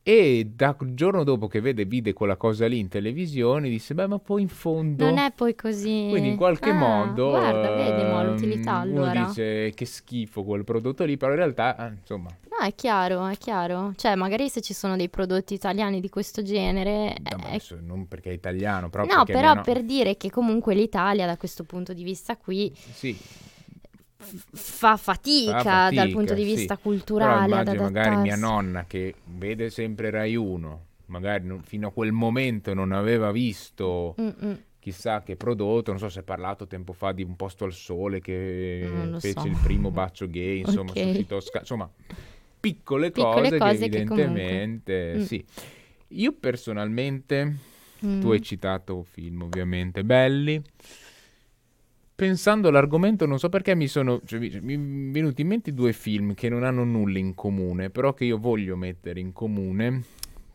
E 0.01 0.49
da 0.55 0.75
il 0.81 0.93
giorno 0.95 1.23
dopo 1.23 1.47
che 1.47 1.59
vede, 1.62 1.85
vide 1.85 2.13
quella 2.13 2.35
cosa 2.35 2.65
lì 2.67 2.79
in 2.79 2.88
televisione, 2.88 3.69
disse, 3.69 3.93
beh 3.93 4.07
ma 4.07 4.17
poi 4.17 4.41
in 4.41 4.47
fondo... 4.47 5.05
non 5.05 5.17
è 5.17 5.31
poi 5.35 5.53
così. 5.55 6.07
Quindi 6.09 6.29
in 6.29 6.35
qualche 6.38 6.69
Ah, 6.69 6.73
modo... 6.73 7.29
Guarda, 7.29 7.75
vedi, 7.75 8.03
mo, 8.03 8.21
ehm, 8.21 8.31
l'utilità 8.31 8.77
uno 8.79 9.03
allora. 9.03 9.25
dice 9.25 9.71
che 9.75 9.85
schifo 9.85 10.43
quel 10.43 10.63
prodotto 10.63 11.03
lì, 11.03 11.15
però 11.17 11.31
in 11.31 11.38
realtà, 11.38 11.75
eh, 11.88 11.91
insomma, 11.99 12.29
No, 12.49 12.65
è 12.65 12.73
chiaro, 12.75 13.27
è 13.27 13.38
chiaro. 13.38 13.93
Cioè, 13.95 14.15
magari 14.15 14.49
se 14.49 14.62
ci 14.62 14.73
sono 14.73 14.95
dei 14.95 15.09
prodotti 15.09 15.53
italiani 15.53 15.99
di 16.01 16.09
questo 16.09 16.41
genere. 16.41 17.15
no, 17.29 17.38
ma 17.38 17.49
è- 17.49 17.62
non 17.81 18.07
perché 18.07 18.31
è 18.31 18.33
italiano, 18.33 18.89
però 18.89 19.03
Eh, 19.03 19.07
No, 19.13 19.23
però 19.25 19.39
mia 19.39 19.53
no- 19.55 19.62
per 19.62 19.83
dire 19.83 20.17
che 20.17 20.29
comunque 20.31 20.73
l'Italia 20.75 21.25
da 21.25 21.38
questo 21.38 21.63
punto 21.65 21.93
di 21.93 22.03
vista 22.03 22.35
qui 22.35 22.71
Sì, 22.75 23.15
fa 24.21 24.97
fatica, 24.97 25.60
fa 25.60 25.63
fatica, 25.63 26.01
dal 26.03 26.12
punto 26.12 26.34
di 26.34 26.43
sì. 26.43 26.53
vista 26.55 26.75
Però 26.75 26.89
culturale 26.89 27.41
ad 27.43 27.49
immagino 27.67 27.82
magari 27.84 28.15
mia 28.17 28.36
nonna 28.36 28.86
che 28.86 29.15
vede 29.25 29.69
sempre 29.69 30.10
Rai 30.10 30.36
1, 30.36 30.86
magari 31.05 31.45
non- 31.47 31.62
fino 31.63 31.88
a 31.88 31.91
quel 31.91 32.12
momento 32.12 32.73
non 32.73 32.91
aveva 32.91 33.32
visto 33.32 34.15
Mm, 34.19 34.27
mm. 34.43 34.53
chissà 34.79 35.21
che 35.23 35.36
prodotto, 35.36 35.91
non 35.91 35.99
so 35.99 36.10
se 36.10 36.19
hai 36.19 36.25
parlato 36.25 36.67
tempo 36.67 36.91
fa 36.93 37.12
di 37.13 37.23
Un 37.23 37.36
posto 37.36 37.63
al 37.65 37.73
sole 37.73 38.19
che 38.19 38.89
fece 39.19 39.39
so. 39.39 39.47
il 39.47 39.58
primo 39.63 39.89
bacio 39.89 40.27
gay, 40.29 40.60
insomma, 40.65 40.91
Ok. 40.91 41.01
suscitò 41.01 41.39
sca- 41.39 41.60
insomma, 41.60 41.89
piccole, 42.60 43.12
Piccole 43.12 43.41
cose, 43.49 43.58
cose 43.58 43.77
che 43.77 43.89
che 43.99 44.05
comunque- 44.05 44.23
evidentemente 44.41 45.13
Mm. 45.17 45.21
sì. 45.21 45.45
Io 46.13 46.34
personalmente, 46.34 47.55
Mm. 48.05 48.19
tu 48.21 48.32
hai 48.32 48.41
citato 48.41 49.03
film 49.03 49.43
ovviamente 49.43 50.03
belli, 50.03 50.62
pensando 52.19 52.67
all'argomento 52.67 53.25
non 53.25 53.39
so 53.39 53.47
perché 53.47 53.75
mi 53.75 53.88
sono 53.88 54.19
cioè, 54.25 54.39
mi 54.39 54.75
mi 54.75 55.10
venuti 55.10 55.41
in 55.41 55.47
mente 55.47 55.73
due 55.73 55.93
film 55.93 56.34
che 56.34 56.49
non 56.49 56.65
hanno 56.65 56.84
nulla 56.84 57.17
in 57.17 57.34
comune, 57.34 57.89
però 57.89 58.13
che 58.13 58.25
io 58.25 58.38
voglio 58.38 58.75
mettere 58.75 59.21
in 59.21 59.32
comune 59.32 60.03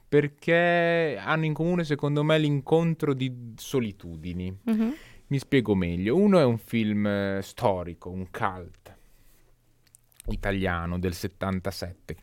perché 0.06 1.18
hanno 1.18 1.46
in 1.46 1.54
comune 1.54 1.84
secondo 1.84 2.22
me 2.22 2.38
l'incontro 2.38 3.14
di 3.14 3.54
solitudini. 3.56 4.54
Mhm. 4.64 4.94
Mi 5.28 5.38
spiego 5.38 5.74
meglio. 5.74 6.16
Uno 6.16 6.38
è 6.38 6.44
un 6.44 6.58
film 6.58 7.06
eh, 7.06 7.40
storico, 7.42 8.10
un 8.10 8.30
cult 8.30 8.94
italiano 10.26 10.98
del 10.98 11.14
77, 11.14 12.16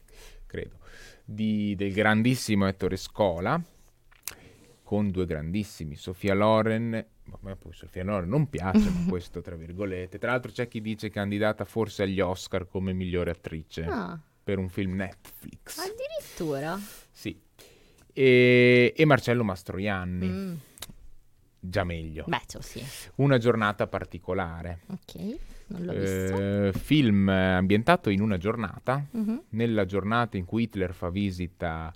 credo, 0.46 0.78
di- 1.26 1.74
del 1.76 1.92
grandissimo 1.92 2.68
Ettore 2.68 2.96
Scola, 2.96 3.60
con 4.84 5.10
due 5.10 5.26
grandissimi, 5.26 5.96
Sofia 5.96 6.36
Loren. 6.36 7.06
A 7.32 7.38
me 7.42 7.56
poi 7.56 7.74
Sofia 7.74 8.04
Loren 8.04 8.28
non 8.30 8.50
piace, 8.50 8.90
ma 8.90 9.06
questo 9.10 9.42
tra 9.42 9.56
virgolette. 9.56 10.18
Tra 10.18 10.32
l'altro 10.32 10.52
c'è 10.52 10.68
chi 10.68 10.82
dice 10.82 11.10
candidata 11.10 11.66
forse 11.66 12.04
agli 12.04 12.20
Oscar 12.20 12.68
come 12.68 12.94
migliore 12.94 13.32
attrice 13.32 13.84
Ah, 13.86 14.20
per 14.44 14.58
un 14.58 14.70
film 14.70 14.96
Netflix. 14.96 15.78
addirittura. 15.78 16.78
Sì. 17.12 17.40
E, 18.14 18.94
e 18.96 19.06
Marcello 19.06 19.44
Mastroianni, 19.44 20.28
Mm. 20.28 20.54
già 21.60 21.84
meglio. 21.84 22.26
Beh, 22.28 22.42
sì. 22.60 22.84
Una 23.16 23.38
giornata 23.38 23.88
particolare. 23.88 24.80
Ok, 24.88 25.38
non 25.68 25.86
l'ho 25.86 25.94
visto. 25.94 26.38
Eh, 26.68 26.72
film 26.74 27.30
ambientato 27.30 28.10
in 28.10 28.22
una 28.22 28.38
giornata, 28.38 29.06
Mhm. 29.12 29.44
nella 29.50 29.86
giornata 29.86 30.36
in 30.38 30.44
cui 30.46 30.64
Hitler 30.64 30.94
fa 30.94 31.10
visita 31.10 31.94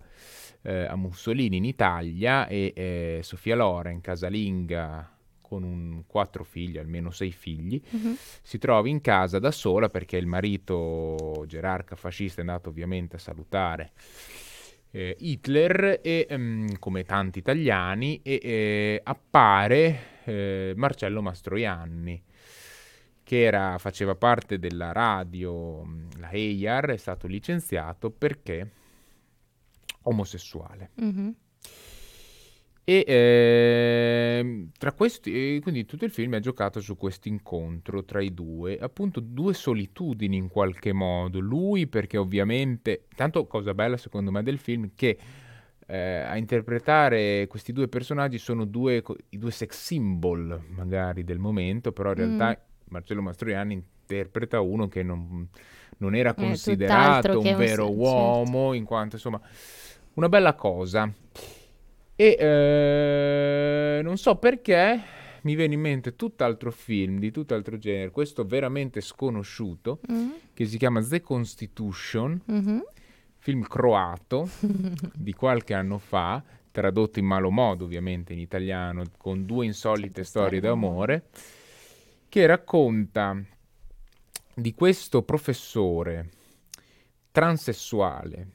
eh, 0.67 0.85
a 0.85 0.95
Mussolini 0.95 1.57
in 1.57 1.65
Italia 1.65 2.47
e 2.47 2.73
eh, 2.75 3.19
Sofia 3.21 3.55
Loren, 3.55 4.01
casalinga 4.01 5.14
con 5.55 5.63
un, 5.63 6.03
quattro 6.05 6.43
figli, 6.43 6.77
almeno 6.77 7.11
sei 7.11 7.31
figli, 7.31 7.81
Mhm. 7.91 8.15
si 8.41 8.57
trova 8.57 8.89
in 8.89 8.99
casa 8.99 9.39
da 9.39 9.51
sola 9.51 9.89
perché 9.89 10.17
il 10.17 10.27
marito 10.27 11.45
gerarca 11.47 11.95
fascista 11.95 12.41
è 12.41 12.45
andato 12.45 12.69
ovviamente 12.69 13.15
a 13.15 13.19
salutare 13.19 13.91
eh, 14.91 15.15
Hitler 15.19 15.99
e 16.01 16.25
ehm, 16.29 16.77
come 16.79 17.03
tanti 17.03 17.39
italiani 17.39 18.19
e 18.23 18.39
eh, 18.41 19.01
appare 19.03 19.99
eh, 20.25 20.73
Marcello 20.75 21.21
Mastroianni 21.21 22.21
che 23.23 23.41
era- 23.43 23.77
faceva 23.77 24.15
parte 24.15 24.59
della 24.59 24.91
radio, 24.91 25.83
mh, 25.83 26.19
la 26.19 26.29
EIAR, 26.31 26.91
è 26.91 26.97
stato 26.97 27.27
licenziato 27.27 28.09
perché 28.11 28.69
omosessuale. 30.03 30.91
Mhm. 30.95 31.35
E 32.87 33.03
ehm, 33.07 34.69
tra 34.77 34.91
questi, 34.91 35.59
quindi 35.63 35.85
tutto 35.85 36.05
il 36.05 36.11
film 36.11 36.35
è 36.35 36.39
giocato 36.39 36.79
su 36.81 36.95
questo 36.95 37.27
incontro 37.27 38.03
tra 38.05 38.21
i 38.21 38.31
due, 38.33 38.77
appunto 38.77 39.19
due 39.19 39.53
solitudini 39.55 40.37
in 40.37 40.49
qualche 40.49 40.93
modo. 40.93 41.39
Lui 41.39 41.87
perché 41.87 42.17
ovviamente, 42.17 43.07
tanto 43.15 43.47
cosa 43.47 43.73
bella 43.73 43.97
secondo 43.97 44.29
me 44.31 44.43
del 44.43 44.59
film, 44.59 44.91
che 44.95 45.17
eh, 45.87 45.97
a 46.19 46.37
interpretare 46.37 47.47
questi 47.47 47.71
due 47.73 47.87
personaggi 47.87 48.37
sono 48.37 48.65
due, 48.65 49.03
i 49.29 49.37
due 49.37 49.51
sex 49.51 49.77
symbol 49.77 50.61
magari 50.69 51.23
del 51.23 51.39
momento, 51.39 51.91
però 51.91 52.09
in 52.09 52.15
realtà 52.15 52.49
Mm. 52.49 52.73
Marcello 52.89 53.21
Mastroianni 53.23 53.73
interpreta 53.73 54.61
uno 54.61 54.87
che 54.87 55.01
non, 55.03 55.47
non 55.97 56.13
era 56.15 56.33
tutt'altro 56.33 56.45
considerato 56.47 57.39
un 57.39 57.47
un 57.47 57.55
vero 57.55 57.85
se- 57.85 57.91
uomo, 57.91 58.73
in 58.73 58.83
quanto 58.83 59.15
insomma 59.15 59.41
una 60.13 60.29
bella 60.29 60.53
cosa. 60.53 61.11
E 62.17 62.38
eh, 62.39 64.01
non 64.01 64.17
so 64.17 64.36
perché 64.38 65.01
mi 65.41 65.56
viene 65.56 65.73
in 65.73 65.82
mente 65.82 66.15
tutt'altro 66.15 66.71
film 66.71 67.19
di 67.19 67.30
tutt'altro 67.32 67.78
genere, 67.78 68.10
questo 68.12 68.45
veramente 68.45 69.01
sconosciuto, 69.01 69.99
Mhm. 70.08 70.34
che 70.54 70.65
si 70.65 70.78
chiama 70.78 71.04
The 71.04 71.21
Constitution, 71.21 72.41
Mhm. 72.45 72.84
film 73.38 73.62
croato 73.63 74.49
di 75.13 75.34
qualche 75.34 75.73
anno 75.73 75.97
fa, 75.97 76.41
tradotto 76.71 77.19
in 77.19 77.25
malo 77.25 77.51
modo 77.51 77.84
ovviamente 77.86 78.34
in 78.34 78.39
italiano, 78.39 79.04
con 79.17 79.45
due 79.45 79.65
insolite 79.65 80.23
storie 80.23 80.60
d'amore, 80.62 81.25
che 82.30 82.45
racconta 82.45 83.38
di 84.54 84.73
questo 84.73 85.21
professore 85.21 86.30
transessuale 87.32 88.47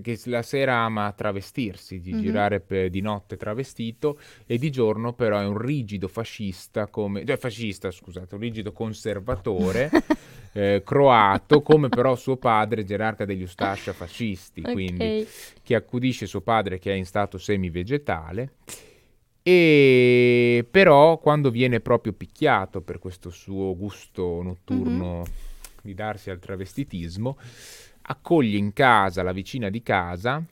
che 0.00 0.18
la 0.24 0.42
sera 0.42 0.76
ama 0.78 1.12
travestirsi, 1.12 2.00
di 2.00 2.12
Mhm. 2.12 2.20
girare 2.20 2.60
per- 2.60 2.90
di 2.90 3.00
notte 3.00 3.36
travestito 3.36 4.18
e 4.46 4.58
di 4.58 4.70
giorno 4.70 5.12
però 5.12 5.40
è 5.40 5.46
un 5.46 5.58
rigido 5.58 6.08
fascista 6.08 6.86
come 6.86 7.24
cioè 7.24 7.36
fascista, 7.36 7.90
scusate, 7.90 8.34
un 8.34 8.40
rigido 8.40 8.72
conservatore 8.72 9.90
eh, 10.52 10.82
croato 10.84 11.62
come 11.62 11.88
però 11.88 12.14
suo 12.16 12.36
padre 12.36 12.84
gerarca 12.84 13.24
degli 13.24 13.42
Ustascia 13.42 13.92
fascisti, 13.92 14.62
quindi 14.62 15.04
Ok. 15.20 15.60
che 15.62 15.74
accudisce 15.74 16.26
suo 16.26 16.40
padre 16.40 16.78
che 16.78 16.92
è 16.92 16.94
in 16.94 17.04
stato 17.06 17.38
semivegetale 17.38 18.52
e 19.42 20.66
però 20.68 21.18
quando 21.18 21.50
viene 21.50 21.80
proprio 21.80 22.12
picchiato 22.12 22.80
per 22.80 22.98
questo 22.98 23.30
suo 23.30 23.76
gusto 23.76 24.42
notturno 24.42 25.24
di 25.82 25.94
darsi 25.94 26.30
al 26.30 26.40
travestitismo 26.40 27.36
accoglie 28.08 28.56
in 28.58 28.72
casa 28.72 29.22
la 29.22 29.32
vicina 29.32 29.68
di 29.70 29.82
casa 29.82 30.44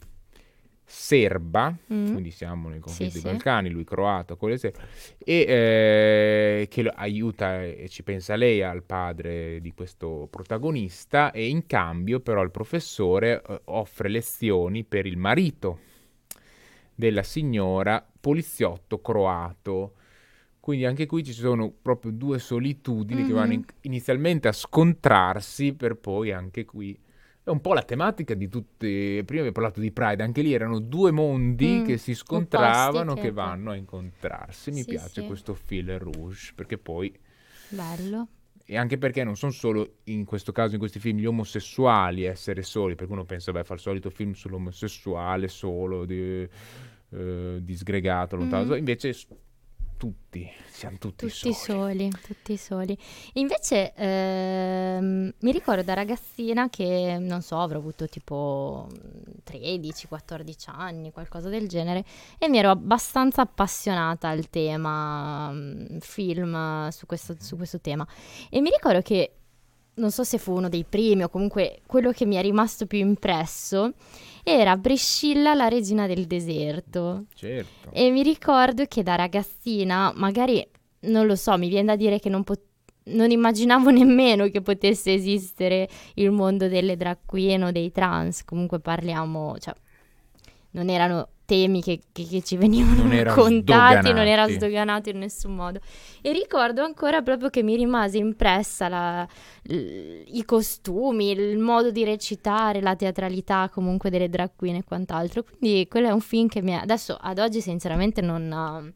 serba, 0.86 1.74
Mm. 1.92 2.10
quindi 2.12 2.30
siamo 2.30 2.68
nei 2.68 2.78
conflitti 2.78 3.12
Sì, 3.12 3.22
dei 3.22 3.22
sì. 3.22 3.36
Balcani, 3.36 3.70
lui 3.70 3.84
croato, 3.84 4.36
le 4.42 4.58
serbe, 4.58 4.78
e 5.18 5.44
eh, 5.48 6.66
che 6.68 6.86
aiuta 6.94 7.62
e 7.64 7.88
ci 7.88 8.02
pensa 8.02 8.36
lei 8.36 8.62
al 8.62 8.82
padre 8.82 9.60
di 9.60 9.72
questo 9.72 10.28
protagonista 10.30 11.30
e 11.32 11.48
in 11.48 11.66
cambio 11.66 12.20
però 12.20 12.42
il 12.42 12.50
professore 12.50 13.42
eh, 13.42 13.60
offre 13.64 14.08
lezioni 14.10 14.84
per 14.84 15.06
il 15.06 15.16
marito 15.16 15.78
della 16.94 17.22
signora 17.22 18.06
poliziotto 18.20 19.00
croato. 19.00 19.94
Quindi 20.60 20.84
anche 20.86 21.06
qui 21.06 21.24
ci 21.24 21.32
sono 21.32 21.70
proprio 21.70 22.10
due 22.12 22.38
solitudini 22.38 23.24
che 23.26 23.32
vanno 23.32 23.52
in- 23.54 23.64
inizialmente 23.82 24.48
a 24.48 24.52
scontrarsi 24.52 25.74
per 25.74 25.96
poi 25.96 26.30
anche 26.32 26.64
qui 26.64 26.96
è 27.44 27.50
un 27.50 27.60
po' 27.60 27.74
la 27.74 27.82
tematica 27.82 28.32
di 28.34 28.48
tutte. 28.48 29.22
Prima 29.24 29.40
abbiamo 29.42 29.52
parlato 29.52 29.78
di 29.80 29.92
Pride, 29.92 30.22
anche 30.22 30.40
lì 30.42 30.52
erano 30.54 30.78
due 30.78 31.10
mondi 31.10 31.80
Mm, 31.80 31.84
che 31.84 31.98
si 31.98 32.14
scontravano, 32.14 33.14
che 33.14 33.20
che- 33.20 33.30
vanno 33.32 33.70
a 33.70 33.76
incontrarsi. 33.76 34.70
Mi 34.70 34.80
Sì, 34.80 34.86
piace 34.86 35.20
sì. 35.20 35.26
questo 35.26 35.54
fil 35.54 35.98
rouge 35.98 36.52
perché 36.54 36.78
poi. 36.78 37.14
Bello. 37.68 38.28
E 38.66 38.78
anche 38.78 38.96
perché 38.96 39.24
non 39.24 39.36
sono 39.36 39.52
solo 39.52 39.96
in 40.04 40.24
questo 40.24 40.50
caso, 40.50 40.72
in 40.72 40.78
questi 40.78 40.98
film, 40.98 41.18
gli 41.18 41.26
omosessuali 41.26 42.26
a 42.26 42.30
essere 42.30 42.62
soli, 42.62 42.94
perché 42.94 43.12
uno 43.12 43.24
pensa, 43.26 43.52
beh, 43.52 43.62
fa 43.62 43.74
il 43.74 43.80
solito 43.80 44.08
film 44.08 44.32
sull'omosessuale 44.32 45.48
solo, 45.48 46.06
di, 46.06 46.48
eh, 47.10 47.58
disgregato, 47.60 48.36
lontano. 48.36 48.72
Mm. 48.74 48.78
Invece 48.78 49.14
tutti, 50.04 50.50
siamo 50.70 50.98
tutti, 50.98 51.26
Tutti 51.28 51.52
soli. 51.54 51.54
soli, 51.54 52.10
tutti 52.26 52.56
soli. 52.58 52.98
Invece 53.34 53.94
ehm, 53.94 55.32
mi 55.38 55.50
ricordo 55.50 55.82
da 55.82 55.94
ragazzina 55.94 56.68
che, 56.68 57.16
non 57.18 57.40
so, 57.40 57.58
avrò 57.58 57.78
avuto 57.78 58.06
tipo 58.06 58.86
13-14 59.50 60.54
anni, 60.66 61.10
qualcosa 61.10 61.48
del 61.48 61.68
genere, 61.68 62.04
e 62.38 62.48
mi 62.50 62.58
ero 62.58 62.70
abbastanza 62.70 63.40
appassionata 63.40 64.28
al 64.28 64.50
tema 64.50 65.50
mm, 65.50 65.98
film 66.00 66.88
su 66.88 67.06
questo, 67.06 67.34
su 67.40 67.56
questo 67.56 67.80
tema. 67.80 68.06
E 68.50 68.60
mi 68.60 68.68
ricordo 68.68 69.00
che, 69.00 69.36
non 69.94 70.10
so 70.10 70.24
se 70.24 70.38
fu 70.38 70.52
uno 70.52 70.68
dei 70.68 70.84
primi 70.88 71.22
o 71.22 71.28
comunque 71.28 71.80
quello 71.86 72.10
che 72.10 72.26
mi 72.26 72.36
è 72.36 72.42
rimasto 72.42 72.86
più 72.86 72.98
impresso, 72.98 73.92
era 74.42 74.76
Priscilla, 74.76 75.54
la 75.54 75.68
regina 75.68 76.06
del 76.06 76.26
deserto. 76.26 77.24
Certo. 77.34 77.90
E 77.92 78.10
mi 78.10 78.22
ricordo 78.22 78.84
che 78.86 79.02
da 79.02 79.14
ragazzina, 79.14 80.12
magari, 80.14 80.66
non 81.00 81.26
lo 81.26 81.36
so, 81.36 81.56
mi 81.56 81.68
viene 81.68 81.86
da 81.86 81.96
dire 81.96 82.18
che 82.18 82.28
non, 82.28 82.44
pot- 82.44 82.66
non 83.04 83.30
immaginavo 83.30 83.90
nemmeno 83.90 84.48
che 84.48 84.60
potesse 84.60 85.14
esistere 85.14 85.88
il 86.14 86.30
mondo 86.30 86.68
delle 86.68 86.96
drag 86.96 87.18
queen 87.24 87.64
o 87.64 87.72
dei 87.72 87.90
trans. 87.90 88.44
Comunque 88.44 88.80
parliamo, 88.80 89.56
cioè, 89.58 89.74
non 90.72 90.90
erano 90.90 91.28
temi 91.46 91.82
che, 91.82 92.00
che- 92.12 92.26
che 92.26 92.42
ci 92.42 92.56
venivano 92.56 93.02
Non 93.02 93.22
raccontati, 93.22 94.12
non 94.12 94.26
era 94.26 94.48
sdoganato 94.48 95.10
in 95.10 95.18
nessun 95.18 95.54
modo. 95.54 95.80
E 96.22 96.32
ricordo 96.32 96.82
ancora 96.82 97.20
proprio 97.22 97.50
che 97.50 97.62
mi 97.62 97.76
rimase 97.76 98.18
impressa 98.18 98.88
la- 98.88 99.26
l- 99.64 100.22
i 100.26 100.44
costumi, 100.44 101.30
il 101.30 101.58
modo 101.58 101.90
di 101.90 102.04
recitare, 102.04 102.80
la 102.80 102.96
teatralità 102.96 103.68
comunque 103.72 104.10
delle 104.10 104.28
drag 104.28 104.50
queen 104.56 104.76
e 104.76 104.84
quant'altro. 104.84 105.44
Quindi 105.44 105.86
quello 105.88 106.08
è 106.08 106.12
un 106.12 106.20
film 106.20 106.48
che 106.48 106.62
mi 106.62 106.74
ha... 106.74 106.80
Adesso 106.80 107.16
ad 107.20 107.38
oggi 107.38 107.60
sinceramente 107.60 108.20
non, 108.22 108.42
eh, 108.50 108.92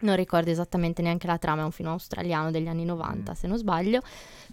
non 0.00 0.14
ricordo 0.16 0.50
esattamente 0.50 1.00
neanche 1.02 1.26
la 1.26 1.38
trama, 1.38 1.62
è 1.62 1.64
un 1.64 1.70
film 1.72 1.88
australiano 1.88 2.50
degli 2.50 2.68
anni 2.68 2.84
90 2.84 3.32
Mm. 3.32 3.34
se 3.34 3.46
non 3.46 3.56
sbaglio, 3.56 4.00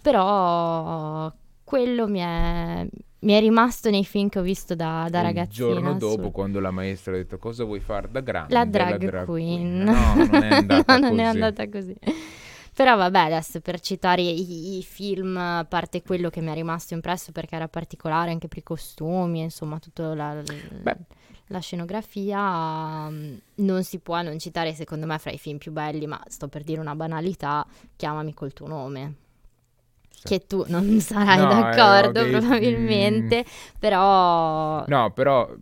però 0.02 1.30
quello 1.62 2.06
mi 2.08 2.20
è, 2.20 2.86
mi 3.26 3.32
è 3.32 3.40
rimasto 3.40 3.90
nei 3.90 4.04
film 4.04 4.28
che 4.28 4.38
ho 4.38 4.42
visto 4.42 4.76
da, 4.76 5.08
da 5.10 5.20
ragazzina. 5.20 5.66
Il 5.68 5.74
giorno 5.74 5.94
dopo, 5.98 6.22
sul- 6.22 6.30
quando 6.32 6.60
la 6.60 6.70
maestra 6.70 7.12
ha 7.12 7.16
detto 7.16 7.38
cosa 7.38 7.64
vuoi 7.64 7.80
fare 7.80 8.08
da 8.10 8.20
grande? 8.20 8.54
la 8.54 8.64
drag, 8.64 9.24
queen. 9.24 9.82
No, 9.84 10.14
non 10.14 10.42
è 10.42 10.54
andata 10.54 10.96
No, 10.96 11.00
non 11.10 11.10
così. 11.10 11.20
è 11.20 11.24
andata 11.24 11.68
così. 11.68 11.96
Però 12.72 12.94
vabbè, 12.96 13.18
adesso 13.18 13.60
per 13.60 13.80
citare 13.80 14.22
i, 14.22 14.76
i 14.78 14.82
film, 14.84 15.36
a 15.38 15.64
parte 15.68 16.02
quello 16.02 16.30
che 16.30 16.40
mi 16.40 16.50
è 16.50 16.54
rimasto 16.54 16.94
impresso 16.94 17.32
perché 17.32 17.56
era 17.56 17.68
particolare 17.68 18.30
anche 18.30 18.48
per 18.48 18.58
i 18.58 18.62
costumi, 18.62 19.40
insomma, 19.40 19.78
tutta 19.78 20.14
la, 20.14 20.42
la 21.48 21.58
scenografia, 21.58 23.08
mm, 23.08 23.34
non 23.56 23.82
si 23.82 23.98
può 23.98 24.20
non 24.22 24.38
citare 24.38 24.74
secondo 24.74 25.06
me 25.06 25.18
fra 25.18 25.30
i 25.32 25.38
film 25.38 25.56
più 25.58 25.72
belli, 25.72 26.06
ma 26.06 26.22
sto 26.28 26.48
per 26.48 26.62
dire 26.62 26.80
una 26.80 26.94
banalità, 26.94 27.66
Chiamami 27.96 28.34
col 28.34 28.52
tuo 28.52 28.66
nome. 28.68 29.14
Che 30.26 30.46
tu 30.46 30.64
non 30.68 30.98
sarai 31.00 31.36
No, 31.36 31.46
d'accordo 31.46 32.20
eh, 32.20 32.30
dei- 32.30 32.40
probabilmente, 32.40 33.44
però 33.78 34.84
No, 34.86 35.12
però 35.12 35.52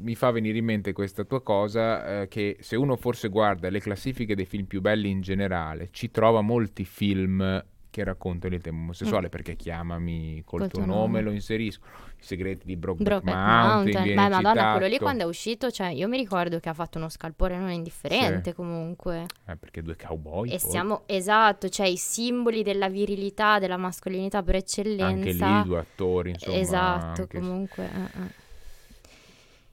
mi 0.00 0.14
fa 0.14 0.30
venire 0.30 0.58
in 0.58 0.64
mente 0.64 0.92
questa 0.92 1.24
tua 1.24 1.42
cosa 1.42 2.22
eh, 2.22 2.28
che 2.28 2.56
se 2.60 2.76
uno 2.76 2.96
forse 2.96 3.28
guarda 3.28 3.68
le 3.70 3.80
classifiche 3.80 4.36
dei 4.36 4.46
film 4.46 4.66
più 4.66 4.80
belli 4.80 5.10
in 5.10 5.20
generale, 5.20 5.88
ci 5.90 6.10
trova 6.10 6.40
molti 6.40 6.84
film 6.84 7.64
che 7.98 8.04
raccontano 8.04 8.54
il 8.54 8.60
tema 8.62 8.78
omosessuale 8.78 9.28
perché 9.28 9.56
chiamami 9.56 10.42
col, 10.44 10.60
Mm. 10.60 10.62
Col 10.62 10.70
tuo, 10.70 10.82
tuo 10.84 10.86
nome, 10.92 11.06
nome. 11.06 11.20
lo 11.22 11.30
inserisco. 11.32 11.80
I 12.20 12.22
segreti 12.24 12.66
di 12.66 12.76
Brokeback 12.76 13.22
Brokeback 13.22 13.46
Mountain, 13.46 13.94
Mountain, 13.94 14.14
beh 14.14 14.28
madonna, 14.28 14.70
quello 14.72 14.86
lì 14.86 14.92
citato. 14.92 15.02
quando 15.04 15.22
è 15.24 15.26
uscito, 15.26 15.70
cioè 15.70 15.86
io 15.88 16.08
mi 16.08 16.16
ricordo 16.16 16.58
che 16.60 16.68
ha 16.68 16.74
fatto 16.74 16.98
uno 16.98 17.08
scalpore 17.08 17.56
non 17.58 17.70
indifferente 17.70 18.50
Sì. 18.50 18.56
comunque. 18.56 19.26
Eh, 19.46 19.56
perché 19.56 19.82
due 19.82 19.96
cowboy 19.96 20.48
E 20.50 20.58
poi. 20.58 20.70
siamo, 20.70 21.02
esatto, 21.06 21.68
cioè 21.68 21.86
i 21.86 21.96
simboli 21.96 22.62
della 22.62 22.88
virilità, 22.88 23.58
della 23.58 23.76
mascolinità 23.76 24.42
per 24.42 24.56
eccellenza. 24.56 25.04
anche 25.06 25.32
lì 25.32 25.62
due 25.64 25.78
attori, 25.78 26.30
insomma, 26.30 26.56
esatto, 26.56 27.20
anche- 27.22 27.38
comunque. 27.38 27.84
eh, 27.84 28.20
eh. 28.22 28.46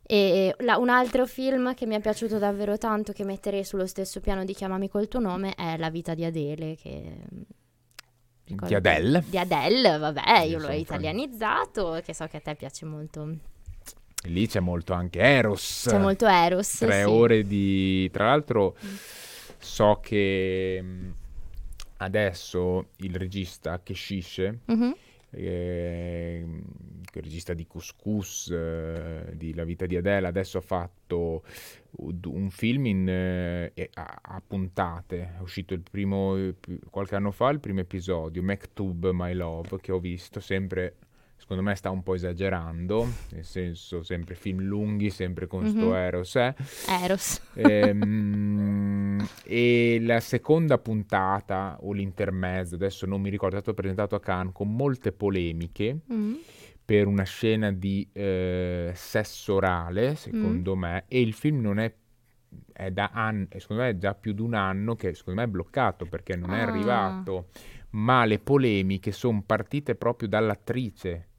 E 0.07 0.55
la- 0.59 0.77
un 0.77 0.89
altro 0.89 1.25
film 1.25 1.73
che 1.73 1.87
mi 1.87 1.95
è 1.95 1.99
piaciuto 1.99 2.37
davvero 2.37 2.77
tanto, 2.77 3.11
che 3.11 3.23
metterei 3.23 3.63
sullo 3.63 3.87
stesso 3.87 4.19
piano 4.19 4.45
di 4.45 4.53
Chiamami 4.53 4.87
col 4.87 5.07
tuo 5.07 5.19
nome, 5.19 5.55
è 5.55 5.77
La 5.77 5.89
vita 5.89 6.13
di 6.13 6.23
Adele, 6.23 6.75
che... 6.75 7.17
ricordo- 8.45 8.67
Di 8.67 8.73
Adele? 8.75 9.23
Di 9.27 9.37
Adele, 9.37 9.97
vabbè, 9.97 10.39
Io 10.43 10.51
io 10.51 10.57
l'ho 10.59 10.65
fan. 10.67 10.77
italianizzato, 10.79 12.01
che 12.03 12.13
so 12.13 12.25
che 12.27 12.37
a 12.37 12.41
te 12.41 12.55
piace 12.55 12.85
molto. 12.85 13.35
Lì 14.23 14.47
c'è 14.47 14.59
molto 14.59 14.93
anche 14.93 15.19
Eros. 15.19 15.85
C'è 15.89 15.99
molto 15.99 16.25
Eros. 16.27 16.77
tre 16.79 17.03
sì. 17.03 17.07
ore 17.09 17.43
di... 17.43 18.09
Tra 18.11 18.25
l'altro 18.25 18.75
so 19.59 19.99
che 20.01 20.81
mh, 20.81 21.13
adesso 21.97 22.87
il 22.97 23.15
regista 23.15 23.79
Keshishe, 23.83 24.59
Mhm. 24.65 24.95
ehm, 25.31 26.63
il 27.13 27.21
regista 27.21 27.53
di 27.53 27.65
Couscous, 27.67 28.49
eh, 28.51 29.31
di 29.33 29.53
La 29.53 29.63
vita 29.63 29.85
di 29.85 29.95
Adele, 29.95 30.27
adesso 30.27 30.57
ha 30.57 30.61
fatto 30.61 31.43
un 31.97 32.49
film 32.49 32.85
in, 32.85 33.07
eh, 33.07 33.71
e- 33.73 33.89
a, 33.93 34.19
a 34.21 34.41
puntate, 34.45 35.35
è 35.37 35.41
uscito 35.41 35.73
il 35.73 35.81
primo, 35.89 36.35
qualche 36.89 37.15
anno 37.15 37.31
fa, 37.31 37.49
il 37.49 37.59
primo 37.59 37.79
episodio, 37.79 38.41
Maktub 38.43 39.09
My 39.11 39.33
Love, 39.33 39.79
che 39.81 39.91
ho 39.91 39.99
visto, 39.99 40.39
sempre, 40.39 40.95
secondo 41.37 41.63
me 41.63 41.75
sta 41.75 41.89
un 41.89 42.03
po' 42.03 42.15
esagerando, 42.15 43.07
nel 43.31 43.45
senso 43.45 44.03
sempre 44.03 44.35
film 44.35 44.61
lunghi, 44.61 45.09
sempre 45.09 45.47
con 45.47 45.65
sto 45.67 45.87
Mhm. 45.89 45.93
Eros, 45.95 46.35
eh. 46.35 46.55
Eros. 46.87 47.41
Ehm, 47.53 49.25
e 49.45 49.99
la 50.01 50.19
seconda 50.19 50.77
puntata 50.77 51.77
o 51.81 51.91
l'intermezzo, 51.93 52.75
adesso 52.75 53.05
non 53.05 53.21
mi 53.21 53.29
ricordo, 53.29 53.55
è 53.57 53.59
stato 53.59 53.75
presentato 53.75 54.15
a 54.15 54.19
Cannes 54.19 54.53
con 54.53 54.73
molte 54.75 55.11
polemiche 55.11 55.99
Mhm. 56.07 56.37
Per 56.85 57.07
una 57.07 57.23
scena 57.23 57.71
di 57.71 58.07
eh, 58.13 58.91
sesso 58.93 59.55
orale, 59.55 60.15
secondo 60.15 60.75
me, 60.75 61.05
e 61.07 61.19
il 61.19 61.33
film 61.33 61.59
non 61.61 61.79
è, 61.79 61.91
è 62.71 62.91
da 62.91 63.09
anni, 63.11 63.47
secondo 63.57 63.81
me 63.83 63.89
è 63.89 63.97
già 63.97 64.13
più 64.13 64.33
di 64.33 64.41
un 64.41 64.53
anno 64.53 64.95
che 64.95 65.13
secondo 65.15 65.41
me 65.41 65.47
è 65.47 65.49
bloccato 65.49 66.05
perché 66.05 66.35
non 66.35 66.53
è 66.53 66.59
Ah. 66.59 66.63
arrivato, 66.63 67.47
ma 67.91 68.25
le 68.25 68.39
polemiche 68.39 69.11
sono 69.11 69.41
partite 69.43 69.95
proprio 69.95 70.27
dall'attrice. 70.27 71.29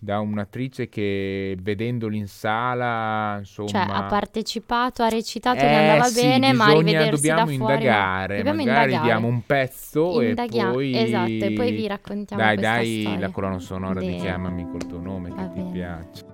Da 0.00 0.20
un'attrice 0.20 0.88
che 0.88 1.56
vedendoli 1.60 2.18
in 2.18 2.28
sala, 2.28 3.34
insomma, 3.38 3.68
Cioè, 3.68 3.80
ha 3.88 4.02
partecipato, 4.04 5.02
ha 5.02 5.08
recitato, 5.08 5.58
eh, 5.58 5.74
andava 5.74 6.04
sì, 6.04 6.20
bene, 6.22 6.52
ma 6.52 6.66
bisogna- 6.66 6.82
rivedersi 7.00 7.26
dobbiamo 7.26 7.50
da 7.50 7.56
fuori... 7.56 7.58
no. 7.58 7.78
indagare, 7.80 8.36
Dobbiamo 8.36 8.58
magari 8.58 8.82
indagare. 8.92 9.04
diamo 9.04 9.26
un 9.26 9.42
pezzo 9.44 10.22
Indaghiamo- 10.22 10.70
e 10.70 10.72
poi... 10.72 10.96
esatto, 10.96 11.30
e 11.30 11.52
poi 11.52 11.72
vi 11.72 11.86
raccontiamo 11.88 12.42
Dai, 12.42 12.56
dai 12.56 13.00
storia. 13.00 13.18
la 13.18 13.30
colonna 13.30 13.58
sonora 13.58 13.98
di 14.00 14.06
Bene. 14.06 14.20
Chiamami 14.20 14.70
col 14.70 14.86
tuo 14.86 15.00
nome 15.00 15.30
Va 15.30 15.34
che 15.36 15.48
ti 15.54 15.58
bene. 15.62 15.70
piace. 15.72 16.24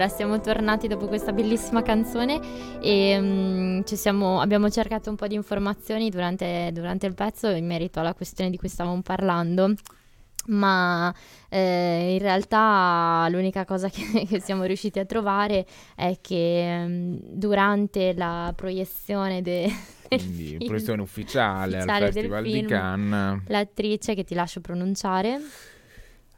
Allora, 0.00 0.16
siamo 0.16 0.40
tornati 0.40 0.88
dopo 0.88 1.08
questa 1.08 1.30
bellissima 1.30 1.82
canzone 1.82 2.40
e 2.80 3.82
ci 3.84 3.96
siamo- 3.96 4.40
abbiamo 4.40 4.70
cercato 4.70 5.10
un 5.10 5.16
po' 5.16 5.26
di 5.26 5.34
informazioni 5.34 6.08
durante, 6.08 6.70
durante 6.72 7.04
il 7.04 7.12
pezzo 7.12 7.48
in 7.48 7.66
merito 7.66 8.00
alla 8.00 8.14
questione 8.14 8.48
di 8.48 8.56
cui 8.56 8.70
stavamo 8.70 9.02
parlando. 9.02 9.74
Ma 10.46 11.14
eh, 11.50 12.14
in 12.14 12.18
realtà 12.18 13.26
l'unica 13.28 13.66
cosa 13.66 13.90
che, 13.90 14.00
che 14.26 14.40
siamo 14.40 14.64
riusciti 14.64 14.98
a 14.98 15.04
trovare 15.04 15.66
è 15.94 16.16
che 16.22 16.82
mm, 16.86 17.16
durante 17.32 18.14
la 18.14 18.54
proiezione 18.56 19.42
de- 19.42 19.68
del 20.08 20.18
Quindi, 20.18 20.46
film, 20.46 20.64
proiezione 20.64 21.02
ufficiale, 21.02 21.76
ufficiale 21.76 22.06
al 22.06 22.12
Festival 22.14 22.42
di 22.42 22.52
film, 22.52 22.68
Cannes. 22.68 23.42
l'attrice 23.48 24.14
che 24.14 24.24
ti 24.24 24.32
lascio 24.32 24.62
pronunciare, 24.62 25.38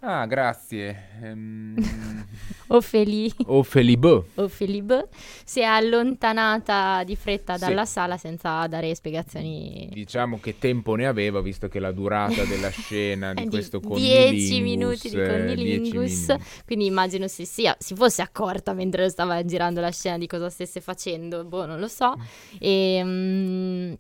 Ah, 0.05 0.27
grazie. 0.27 1.11
Ehm, 1.23 1.77
Ophélie 2.67 3.97
Beau. 3.97 4.25
Ophélie 4.35 4.83
Beau, 4.83 5.07
si 5.45 5.61
è 5.61 5.65
allontanata 5.65 7.05
di 7.05 7.15
fretta 7.15 7.55
Sì. 7.57 7.61
dalla 7.67 7.85
sala 7.85 8.17
senza 8.17 8.67
dare 8.67 8.93
spiegazioni. 8.97 9.89
Diciamo 9.93 10.41
che 10.41 10.59
tempo 10.59 10.97
ne 10.97 11.07
aveva, 11.07 11.41
visto 11.41 11.69
che 11.69 11.79
la 11.79 11.93
durata 11.93 12.43
della 12.45 12.71
scena 12.75 13.33
di 13.33 13.43
di 13.45 13.49
questo 13.49 13.79
10 13.79 13.89
conilingus, 13.89 14.59
minuti 14.61 15.09
di 15.09 15.17
eh, 15.17 15.25
10 15.25 15.39
conilingus, 15.55 16.27
minuti. 16.29 16.45
quindi 16.67 16.87
immagino 16.87 17.29
si, 17.29 17.45
sia, 17.47 17.77
si 17.79 17.95
fosse 17.95 18.23
accorta 18.23 18.73
mentre 18.73 19.09
stava 19.09 19.45
girando 19.45 19.81
la 19.81 19.93
scena 19.93 20.19
di 20.19 20.27
cosa 20.27 20.51
stesse 20.51 20.81
facendo, 20.81 21.45
boh, 21.45 21.65
non 21.65 21.79
lo 21.79 21.87
so. 21.89 22.15
E, 22.59 23.01
mm, 23.05 23.93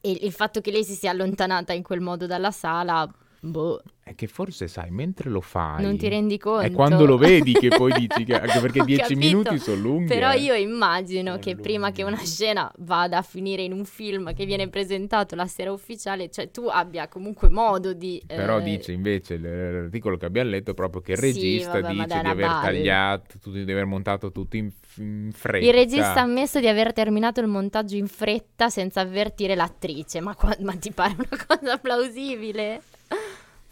e 0.00 0.18
il 0.22 0.32
fatto 0.32 0.60
che 0.60 0.72
lei 0.72 0.82
si 0.82 0.94
sia 0.94 1.10
allontanata 1.12 1.72
in 1.72 1.82
quel 1.84 2.00
modo 2.00 2.26
dalla 2.26 2.50
sala, 2.50 3.08
boh, 3.40 3.80
È 4.02 4.14
che 4.14 4.26
forse, 4.26 4.68
sai, 4.68 4.90
mentre 4.90 5.30
lo 5.30 5.40
fai... 5.40 5.82
non 5.82 5.96
ti 5.96 6.08
rendi 6.08 6.38
conto. 6.38 6.60
È 6.66 6.70
quando 6.70 7.04
lo 7.06 7.16
vedi 7.16 7.52
che 7.52 7.68
poi 7.68 7.92
dici 7.98 8.24
che... 8.24 8.38
Anche 8.38 8.60
perché 8.60 8.84
10 8.84 9.00
capito, 9.00 9.18
minuti 9.18 9.58
sono 9.58 9.80
lunghi. 9.80 10.06
Però 10.06 10.30
eh. 10.30 10.38
io 10.38 10.54
immagino 10.54 11.30
Sono 11.32 11.42
che 11.42 11.56
prima 11.56 11.90
che 11.90 12.02
lunghi. 12.02 12.18
una 12.18 12.24
scena 12.24 12.72
vada 12.78 13.18
a 13.18 13.22
finire 13.22 13.62
in 13.62 13.72
un 13.72 13.84
film 13.84 14.32
che 14.34 14.46
viene 14.46 14.68
presentato 14.68 15.34
la 15.34 15.46
sera 15.46 15.72
ufficiale, 15.72 16.30
cioè 16.30 16.50
tu 16.50 16.66
abbia 16.66 17.08
comunque 17.08 17.48
modo 17.48 17.92
di... 17.94 18.22
Però 18.26 18.58
eh, 18.58 18.62
dice 18.62 18.92
invece 18.92 19.38
l'articolo 19.38 20.16
che 20.16 20.26
abbiamo 20.26 20.50
letto 20.50 20.72
proprio 20.74 21.00
che 21.00 21.12
il 21.12 21.18
Sì, 21.18 21.24
regista 21.24 21.80
vabbè, 21.80 21.92
ma 21.92 22.04
dice 22.04 22.20
di 22.20 22.28
aver 22.28 22.46
tagliato, 22.48 23.38
tutto- 23.40 23.50
di 23.50 23.72
aver 23.72 23.84
montato 23.86 24.30
tutto 24.30 24.56
in, 24.56 24.70
in 24.98 25.30
fretta. 25.32 25.66
Il 25.66 25.72
regista 25.72 26.14
ha 26.14 26.20
ammesso 26.22 26.60
di 26.60 26.68
aver 26.68 26.92
terminato 26.92 27.40
il 27.40 27.48
montaggio 27.48 27.96
in 27.96 28.06
fretta 28.06 28.68
senza 28.68 29.00
avvertire 29.00 29.54
l'attrice, 29.56 30.20
ma, 30.20 30.34
qua- 30.34 30.56
ma 30.60 30.74
ti 30.76 30.92
pare 30.92 31.14
una 31.16 31.44
cosa 31.46 31.78
plausibile? 31.78 32.82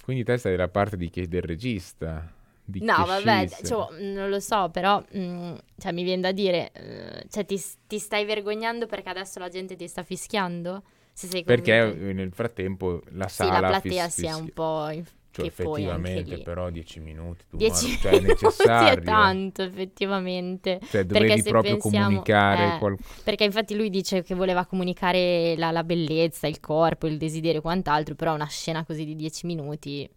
Quindi 0.04 0.22
te 0.22 0.36
stai 0.36 0.52
dalla 0.56 0.68
parte 0.68 0.96
di 0.96 1.08
chi- 1.08 1.26
del 1.26 1.42
regista. 1.42 2.30
Di 2.66 2.80
No, 2.84 3.06
vabbè, 3.06 3.48
cioè, 3.62 4.00
non 4.00 4.28
lo 4.28 4.40
so, 4.40 4.68
però 4.70 5.02
mm, 5.16 5.54
cioè, 5.78 5.92
mi 5.92 6.02
viene 6.02 6.20
da 6.22 6.32
dire, 6.32 6.70
eh, 6.72 7.26
cioè, 7.30 7.46
ti, 7.46 7.60
ti 7.86 7.98
stai 7.98 8.24
vergognando 8.24 8.86
perché 8.86 9.08
adesso 9.08 9.38
la 9.38 9.48
gente 9.48 9.76
ti 9.76 9.86
sta 9.88 10.02
fischiando? 10.02 10.82
Se 11.12 11.28
Perché 11.44 11.94
nel 11.94 12.32
frattempo 12.32 13.00
la 13.12 13.28
sì, 13.28 13.36
sala 13.36 13.60
la 13.60 13.68
platea 13.68 14.08
fis- 14.08 14.18
si 14.18 14.26
è 14.26 14.32
un 14.32 14.50
po'... 14.52 14.90
Cioè, 15.34 15.46
effettivamente, 15.46 16.38
però 16.42 16.70
10 16.70 17.00
minuti, 17.00 17.44
tu 17.50 17.56
10 17.56 17.86
guarda, 17.86 18.00
cioè, 18.00 18.10
è 18.10 18.14
minuti 18.22 18.44
necessario. 18.44 19.00
è 19.00 19.02
tanto, 19.02 19.62
effettivamente. 19.62 20.78
Cioè, 20.84 21.04
dovevi 21.04 21.42
proprio 21.42 21.72
pensiamo- 21.76 22.04
comunicare 22.06 22.74
eh, 22.74 22.78
qual- 22.78 22.96
Perché 23.24 23.42
infatti 23.44 23.74
lui 23.74 23.90
dice 23.90 24.22
che 24.22 24.34
voleva 24.34 24.64
comunicare 24.64 25.56
la, 25.56 25.72
la 25.72 25.82
bellezza, 25.82 26.46
il 26.46 26.60
corpo, 26.60 27.06
il 27.08 27.18
desiderio 27.18 27.58
e 27.58 27.62
quant'altro, 27.62 28.14
però 28.14 28.34
una 28.34 28.46
scena 28.46 28.84
così 28.84 29.04
di 29.04 29.16
10 29.16 29.46
minuti, 29.46 30.08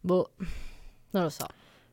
boh, 0.00 0.30
non 1.10 1.22
lo 1.24 1.28
so. 1.28 1.46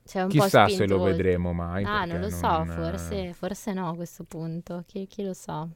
Cioè, 0.05 0.23
un 0.23 0.27
po' 0.29 0.43
Chissà 0.43 0.67
se 0.67 0.85
lo 0.85 0.99
oltre. 0.99 1.11
vedremo 1.15 1.53
mai. 1.53 1.83
Ah, 1.83 2.05
non 2.05 2.19
lo 2.19 2.29
so, 2.29 2.63
non- 2.63 2.67
forse, 2.75 3.33
forse 3.33 3.73
no 3.73 3.89
a 3.89 3.95
questo 3.95 4.23
punto, 4.25 4.83
chi, 4.85 5.07
chi 5.07 5.23
lo 5.23 5.33
sa. 5.33 5.67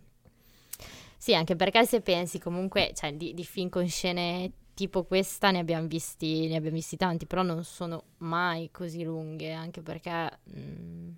Sì, 1.17 1.33
anche 1.33 1.55
perché 1.55 1.83
se 1.85 2.01
pensi 2.01 2.37
comunque, 2.37 2.91
cioè, 2.93 3.13
di, 3.13 3.33
di 3.33 3.43
film 3.43 3.69
con 3.69 3.87
scene 3.87 4.51
tipo 4.77 5.03
questa 5.05 5.49
ne 5.49 5.57
abbiamo 5.57 5.87
visti, 5.87 6.47
ne 6.47 6.55
abbiamo 6.57 6.75
visti 6.75 6.97
tanti, 6.97 7.25
però 7.25 7.41
non 7.41 7.63
sono 7.63 8.03
mai 8.19 8.69
così 8.71 9.03
lunghe, 9.03 9.51
anche 9.51 9.81
perché 9.81 10.29
mm, 10.55 11.09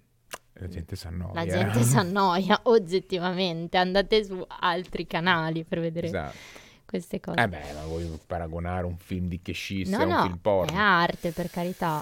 La 0.54 0.68
gente 0.70 0.96
si 0.96 1.08
annoia. 1.08 1.34
la 1.34 1.46
gente 1.46 1.84
si 1.84 1.98
annoia 1.98 2.60
oggettivamente. 2.72 3.78
Andate 3.78 4.24
su 4.24 4.42
altri 4.48 5.06
canali 5.06 5.66
per 5.66 5.82
vedere 5.82 6.08
Esatto. 6.08 6.38
queste 6.86 7.20
cose. 7.20 7.42
Eh 7.42 7.48
beh, 7.50 7.74
ma 7.74 7.84
vuoi 7.86 8.10
paragonare 8.26 8.86
un 8.86 8.98
film 8.98 9.28
di 9.28 9.42
Keshish 9.42 9.90
no, 9.90 9.98
a 9.98 10.04
un 10.06 10.10
no, 10.10 10.22
film 10.24 10.38
porno? 10.38 10.72
è 10.72 10.76
arte, 10.78 11.32
per 11.32 11.50
carità. 11.50 12.02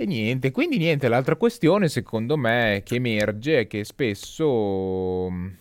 E 0.00 0.04
niente, 0.06 0.50
quindi 0.52 0.76
niente, 0.76 1.08
l'altra 1.08 1.34
questione 1.36 1.88
secondo 1.88 2.36
me 2.36 2.82
che 2.84 2.96
emerge 2.96 3.60
è 3.60 3.66
che 3.66 3.82
spesso 3.84 5.28
mh, 5.30 5.56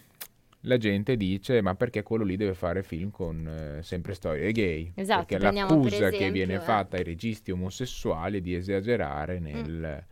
la 0.68 0.78
gente 0.78 1.16
dice 1.18 1.62
ma 1.62 1.76
perché 1.76 2.04
quello 2.04 2.24
lì 2.24 2.36
deve 2.36 2.54
fare 2.54 2.84
film 2.84 3.10
con 3.10 3.48
eh, 3.80 3.84
sempre 3.84 4.14
storie 4.14 4.52
gay? 4.52 4.92
Esatto, 4.96 5.26
perché 5.26 5.38
prendiamo 5.38 5.68
per 5.70 5.78
l'accusa 5.78 6.10
che 6.10 6.16
esempio, 6.18 6.32
viene 6.34 6.54
eh. 6.56 6.60
fatta 6.60 6.98
ai 6.98 7.04
registi 7.04 7.52
omosessuali 7.52 8.38
è 8.38 8.42
di 8.42 8.54
Mm. 8.54 8.58
esagerare 8.58 9.40
nel... 9.40 10.06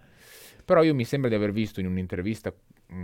Però 0.66 0.82
io 0.82 0.95
mi 0.95 1.03
sembra 1.06 1.30
di 1.30 1.36
aver 1.36 1.51
visto 1.51 1.80
in 1.80 1.86
un'intervista 1.86 2.51
mh, 2.88 2.95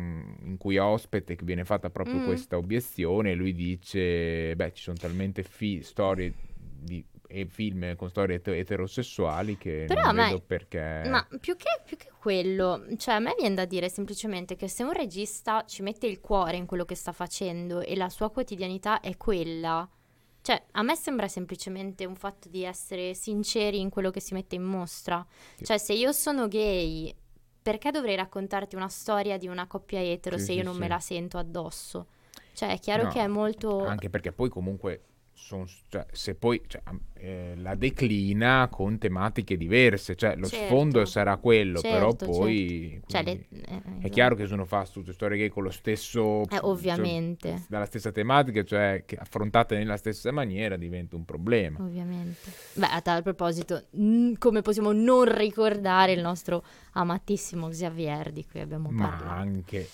in 0.46 0.56
cui 0.58 0.78
ospite 0.78 1.36
che 1.36 1.46
viene 1.46 1.64
fatta 1.64 1.90
proprio 1.90 2.16
Mm. 2.16 2.26
questa 2.26 2.58
obiezione 2.58 3.36
lui 3.36 3.54
dice 3.54 4.56
beh 4.56 4.72
ci 4.74 4.82
sono 4.84 4.98
talmente 4.98 5.44
fi- 5.44 5.84
storie 5.84 6.34
di 6.56 7.04
e 7.32 7.46
film 7.46 7.96
con 7.96 8.10
storie 8.10 8.36
et- 8.36 8.48
eterosessuali 8.48 9.58
che 9.58 9.86
Però 9.88 10.02
non 10.02 10.10
a 10.10 10.14
me- 10.14 10.24
vedo 10.26 10.44
perché 10.46 11.04
Ma 11.06 11.26
più 11.40 11.56
che, 11.56 11.82
più 11.84 11.98
che 11.98 12.12
quello, 12.20 12.86
cioè 12.98 13.16
a 13.16 13.20
me 13.20 13.34
viene 13.38 13.56
da 13.56 13.66
dire 13.66 13.90
semplicemente 13.90 14.56
che 14.56 14.68
se 14.68 14.84
un 14.84 14.92
regista 14.92 15.64
ci 15.66 15.82
mette 15.82 16.08
il 16.08 16.20
cuore 16.20 16.58
in 16.58 16.66
quello 16.66 16.86
che 16.86 16.96
sta 16.96 17.12
facendo 17.12 17.82
e 17.82 17.96
la 17.96 18.10
sua 18.10 18.30
quotidianità 18.30 19.00
è 19.00 19.18
quella, 19.18 19.88
cioè 20.42 20.62
a 20.72 20.82
me 20.82 20.96
sembra 20.96 21.28
semplicemente 21.28 22.06
un 22.06 22.16
fatto 22.16 22.50
di 22.50 22.64
essere 22.64 23.14
sinceri 23.14 23.80
in 23.80 23.90
quello 23.90 24.12
che 24.12 24.20
si 24.20 24.34
mette 24.34 24.56
in 24.56 24.64
mostra. 24.64 25.26
Sì. 25.56 25.66
Cioè 25.66 25.78
se 25.78 25.94
io 25.94 26.12
sono 26.12 26.48
gay, 26.48 27.14
perché 27.62 27.92
dovrei 27.92 28.16
raccontarti 28.16 28.76
una 28.76 28.90
storia 28.90 29.38
di 29.38 29.48
una 29.48 29.68
coppia 29.68 30.02
etero 30.02 30.38
Sì, 30.38 30.46
se 30.46 30.52
sì, 30.52 30.58
io 30.58 30.64
non 30.64 30.78
me 30.78 30.88
la 30.88 31.00
sento 31.00 31.38
addosso? 31.38 32.08
Cioè 32.54 32.72
è 32.72 32.80
chiaro 32.80 33.04
No, 33.04 33.10
che 33.10 33.20
è 33.20 33.28
molto... 33.28 33.86
Anche 33.86 34.10
perché 34.10 34.32
poi 34.32 34.50
comunque 34.50 35.04
son- 35.42 35.66
cioè, 35.90 36.06
se 36.12 36.36
poi 36.36 36.62
cioè, 36.68 36.82
eh, 37.16 37.54
la 37.58 37.76
declina 37.76 38.68
con 38.72 38.98
tematiche 39.00 39.58
diverse, 39.58 40.16
cioè 40.16 40.36
lo 40.36 40.48
Certo. 40.48 40.66
sfondo 40.66 41.06
sarà 41.06 41.38
quello, 41.38 41.82
però 41.82 42.10
Certo, 42.10 42.26
poi 42.26 43.02
Cioè, 43.08 43.24
quindi 43.24 43.48
le- 43.50 43.66
eh, 43.66 43.82
è 44.02 44.10
chiaro 44.10 44.36
che 44.36 44.46
se 44.48 44.54
uno 44.54 44.66
fa 44.66 44.86
tutte 44.86 45.14
storie 45.14 45.38
gay 45.38 45.50
con 45.50 45.64
lo 45.64 45.72
stesso 45.72 46.44
Eh, 46.50 46.60
ovviamente. 46.62 47.50
cioè, 47.50 47.62
dalla 47.68 47.86
stessa 47.86 48.12
tematica, 48.12 48.64
cioè 48.64 49.04
affrontate 49.18 49.78
nella 49.78 49.98
stessa 49.98 50.32
maniera 50.32 50.78
diventa 50.78 51.16
un 51.16 51.26
problema. 51.26 51.82
Ovviamente. 51.84 52.52
Beh, 52.76 52.88
a 52.88 53.02
tal 53.02 53.24
proposito, 53.24 53.86
come 54.38 54.62
possiamo 54.62 54.92
non 54.92 55.26
ricordare 55.36 56.12
il 56.14 56.22
nostro 56.22 56.64
amatissimo 56.94 57.68
Xavier 57.68 58.32
di 58.32 58.46
cui 58.46 58.60
abbiamo 58.60 58.90
Ma 58.92 59.10
parlato? 59.10 59.26
anche 59.28 59.88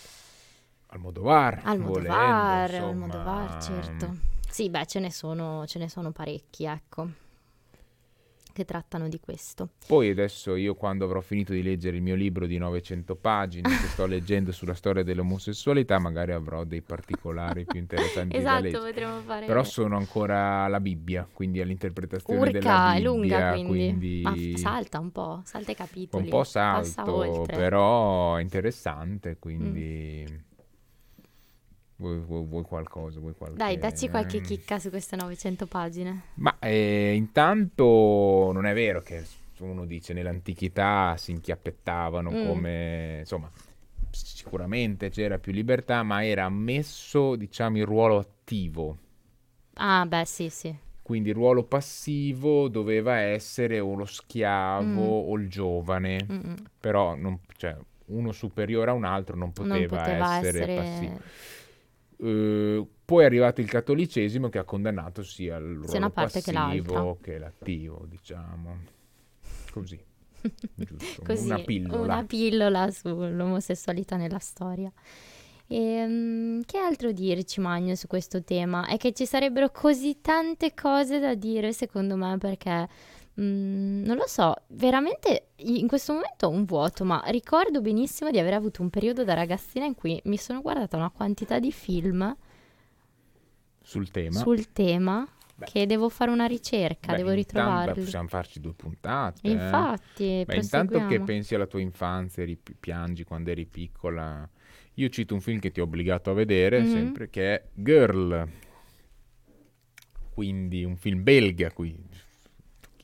Almodovar, 0.89 1.62
Almodovar, 1.66 2.70
volendo, 2.70 2.88
Almodovar, 2.88 3.50
insomma, 3.50 3.62
certo. 3.62 4.18
Sì, 4.50 4.70
beh, 4.70 4.86
ce 4.86 5.00
ne 5.00 5.12
sono, 5.12 5.66
ce 5.68 5.78
ne 5.80 5.88
sono 5.89 6.12
parecchi, 6.12 6.66
ecco, 6.66 7.08
che 8.54 8.66
trattano 8.66 9.08
di 9.08 9.20
questo. 9.20 9.70
Poi 9.86 10.10
adesso 10.10 10.56
io 10.56 10.74
quando 10.74 11.06
avrò 11.06 11.22
finito 11.22 11.54
di 11.54 11.62
leggere 11.62 11.98
il 11.98 12.02
mio 12.02 12.16
libro 12.16 12.48
di 12.48 12.58
900 12.58 13.16
pagine 13.16 13.70
che 13.70 13.88
sto 13.88 14.08
leggendo 14.08 14.52
sulla 14.52 14.74
storia 14.74 15.04
dell'omosessualità, 15.04 16.00
magari 16.00 16.32
avrò 16.32 16.64
dei 16.64 16.82
particolari 16.82 17.66
più 17.66 17.80
interessanti 17.80 18.36
Esatto, 18.36 18.80
potremmo 18.80 19.22
fare... 19.22 19.45
Però 19.45 19.64
sono 19.64 19.95
ancora 19.95 20.64
alla 20.64 20.80
Bibbia, 20.80 21.28
quindi 21.32 21.62
all'interpretazione 21.62 22.50
della 22.50 22.70
Urca, 22.72 22.93
è 22.93 22.95
Bibbia, 22.95 23.10
lunga 23.12 23.50
quindi. 23.52 24.22
quindi 24.24 24.56
f- 24.56 24.60
salta 24.60 25.00
un 25.00 25.12
po', 25.12 25.41
salta 25.45 25.72
i 25.72 25.76
capitoli. 25.76 26.24
un 26.24 26.30
po' 26.30 26.43
salto. 26.43 27.41
Mm. 27.41 27.43
però 27.45 28.36
è 28.38 28.41
interessante, 28.41 29.38
quindi 29.38 30.45
vuoi, 31.98 32.20
vuoi- 32.20 32.45
vuoi 32.45 32.64
qualcosa, 32.64 33.20
vuoi 33.20 33.34
qualche... 33.36 33.58
Dai, 33.58 33.78
dacci 33.78 34.10
qualche 34.10 34.38
ehm, 34.38 34.43
chicca 34.43 34.80
su 34.80 34.89
queste 34.89 35.16
900 35.16 35.66
pagine. 35.68 36.22
Ma 36.36 36.58
eh, 36.60 37.14
intanto 37.14 38.52
non 38.54 38.66
è 38.66 38.74
vero 38.74 39.02
che 39.02 39.24
uno 39.60 39.86
dice 39.86 40.14
nell'antichità 40.14 41.16
si 41.18 41.32
inchiappettavano 41.32 42.30
Mm. 42.32 42.43
come, 42.45 43.18
insomma, 43.20 43.50
sicuramente 44.12 45.10
c'era 45.10 45.39
più 45.39 45.52
libertà, 45.52 46.04
ma 46.04 46.24
era 46.24 46.45
ammesso, 46.45 47.36
diciamo, 47.36 47.78
il 47.78 47.86
ruolo 47.86 48.18
attivo. 48.20 48.98
Ah, 49.76 50.06
beh, 50.06 50.26
sì, 50.26 50.50
sì. 50.50 50.76
Quindi 51.02 51.30
il 51.30 51.36
ruolo 51.36 51.64
passivo 51.64 52.68
doveva 52.68 53.16
essere 53.18 53.80
o 53.80 53.95
lo 53.95 54.04
schiavo 54.06 54.86
Mm. 54.86 55.30
o 55.30 55.38
il 55.38 55.48
giovane, 55.50 56.26
Mm-mm. 56.30 56.56
però 56.80 57.16
non- 57.16 57.39
cioè, 57.56 57.78
uno 58.08 58.32
superiore 58.34 58.91
a 58.91 58.93
un 58.93 59.06
altro 59.06 59.38
non 59.38 59.54
poteva, 59.54 59.76
non 59.76 59.88
poteva 59.88 60.38
essere, 60.38 60.64
essere... 60.64 60.74
passivo. 60.74 61.20
Eh, 62.20 62.86
poi 63.05 63.24
è 63.24 63.26
arrivato 63.26 63.61
il 63.61 63.70
cattolicesimo 63.70 64.49
che 64.49 64.57
ha 64.57 64.63
condannato 64.63 65.24
sia 65.24 65.55
il 65.57 65.63
ruolo 65.74 65.88
Sia 65.88 65.99
una 65.99 66.09
parte 66.09 66.41
che 66.41 66.51
passivo 66.51 66.93
l'altra. 66.93 67.18
che 67.22 67.38
l'attivo, 67.38 68.05
diciamo. 68.09 68.78
Così, 69.72 69.99
giusto, 70.76 71.22
Così, 71.24 71.45
una 71.45 71.59
pillola. 71.59 72.01
una 72.01 72.24
pillola 72.26 72.91
sull'omosessualità 72.91 74.15
nella 74.18 74.39
storia. 74.39 74.91
Ehm, 75.70 76.61
che 76.65 76.78
altro 76.78 77.11
dirci, 77.11 77.59
Magno, 77.59 77.95
su 77.95 78.07
questo 78.07 78.43
tema? 78.43 78.88
È 78.88 78.97
che 78.97 79.13
ci 79.13 79.26
sarebbero 79.26 79.70
così 79.70 80.20
tante 80.22 80.74
cose 80.74 81.20
da 81.20 81.36
dire, 81.36 81.74
secondo 81.74 82.15
me, 82.15 82.38
perché 82.38 82.88
mm, 83.40 84.04
non 84.04 84.18
lo 84.18 84.28
so, 84.28 84.54
veramente 84.70 85.48
in 85.58 85.88
questo 85.88 86.14
momento 86.14 86.48
ho 86.48 86.50
un 86.50 86.66
vuoto, 86.66 87.04
ma 87.04 87.24
ricordo 87.28 87.82
benissimo 87.82 88.30
di 88.32 88.40
aver 88.40 88.54
avuto 88.54 88.82
un 88.82 88.90
periodo 88.90 89.24
da 89.24 89.34
ragazzina 89.34 89.86
in 89.86 89.96
cui 89.96 90.20
mi 90.26 90.38
sono 90.38 90.62
guardata 90.62 90.98
una 90.98 91.10
quantità 91.10 91.60
di 91.60 91.72
film 91.72 92.36
Sul 93.82 94.10
tema. 94.12 94.40
sul 94.40 94.72
tema 94.74 95.28
Beh. 95.56 95.66
che 95.66 95.86
devo 95.88 96.10
fare 96.10 96.30
una 96.30 96.46
ricerca, 96.46 97.12
Beh, 97.14 97.18
devo 97.18 97.32
ritrovarli. 97.32 98.04
possiamo 98.04 98.28
farci 98.28 98.60
due 98.60 98.74
puntate. 98.74 99.48
eh. 99.48 99.52
Infatti, 99.52 100.44
Beh, 100.46 100.56
intanto 100.56 101.06
che 101.08 101.20
pensi 101.22 101.56
alla 101.56 101.66
tua 101.66 101.82
infanzia, 101.82 102.44
eri, 102.44 102.60
piangi 102.80 103.24
quando 103.24 103.50
eri 103.52 103.66
piccola. 103.66 104.48
Io 104.96 105.10
cito 105.10 105.34
un 105.36 105.42
film 105.42 105.60
che 105.60 105.72
ti 105.72 105.80
ho 105.80 105.84
obbligato 105.84 106.30
a 106.30 106.34
vedere, 106.34 106.82
Mhm. 106.82 106.88
sempre, 106.88 107.30
che 107.30 107.54
è 107.56 107.64
Girl. 107.74 108.48
Quindi 110.34 110.84
un 110.84 110.96
film 110.98 111.24
belga, 111.24 111.72
qui 111.72 111.96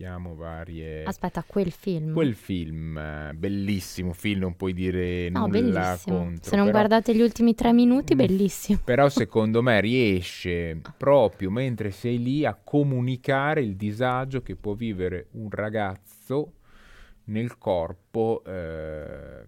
tocchiamo 0.03 0.35
varie... 0.35 1.03
Aspetta, 1.05 1.43
quel 1.47 1.71
film. 1.71 2.13
Quel 2.13 2.35
film, 2.35 3.31
bellissimo 3.35 4.11
film, 4.11 4.41
non 4.41 4.55
puoi 4.57 4.73
dire 4.73 5.29
No, 5.29 5.45
nulla 5.45 5.49
bellissimo. 5.49 6.17
contro. 6.17 6.49
Se 6.49 6.55
non 6.57 6.65
però, 6.65 6.77
guardate 6.77 7.15
gli 7.15 7.21
ultimi 7.21 7.55
tre 7.55 7.71
minuti, 7.71 8.13
Mm. 8.13 8.17
bellissimo. 8.17 8.79
però 8.83 9.07
secondo 9.09 9.61
me 9.61 9.79
riesce 9.79 10.79
proprio 10.97 11.49
mentre 11.49 11.91
sei 11.91 12.21
lì 12.21 12.45
a 12.45 12.53
comunicare 12.61 13.61
il 13.61 13.75
disagio 13.77 14.41
che 14.41 14.55
può 14.55 14.73
vivere 14.73 15.27
un 15.31 15.49
ragazzo 15.49 16.53
nel 17.25 17.57
corpo. 17.57 18.43
eh, 18.45 19.43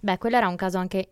Beh, 0.00 0.18
quello 0.18 0.36
era 0.36 0.46
un 0.48 0.56
caso 0.56 0.78
anche 0.78 1.08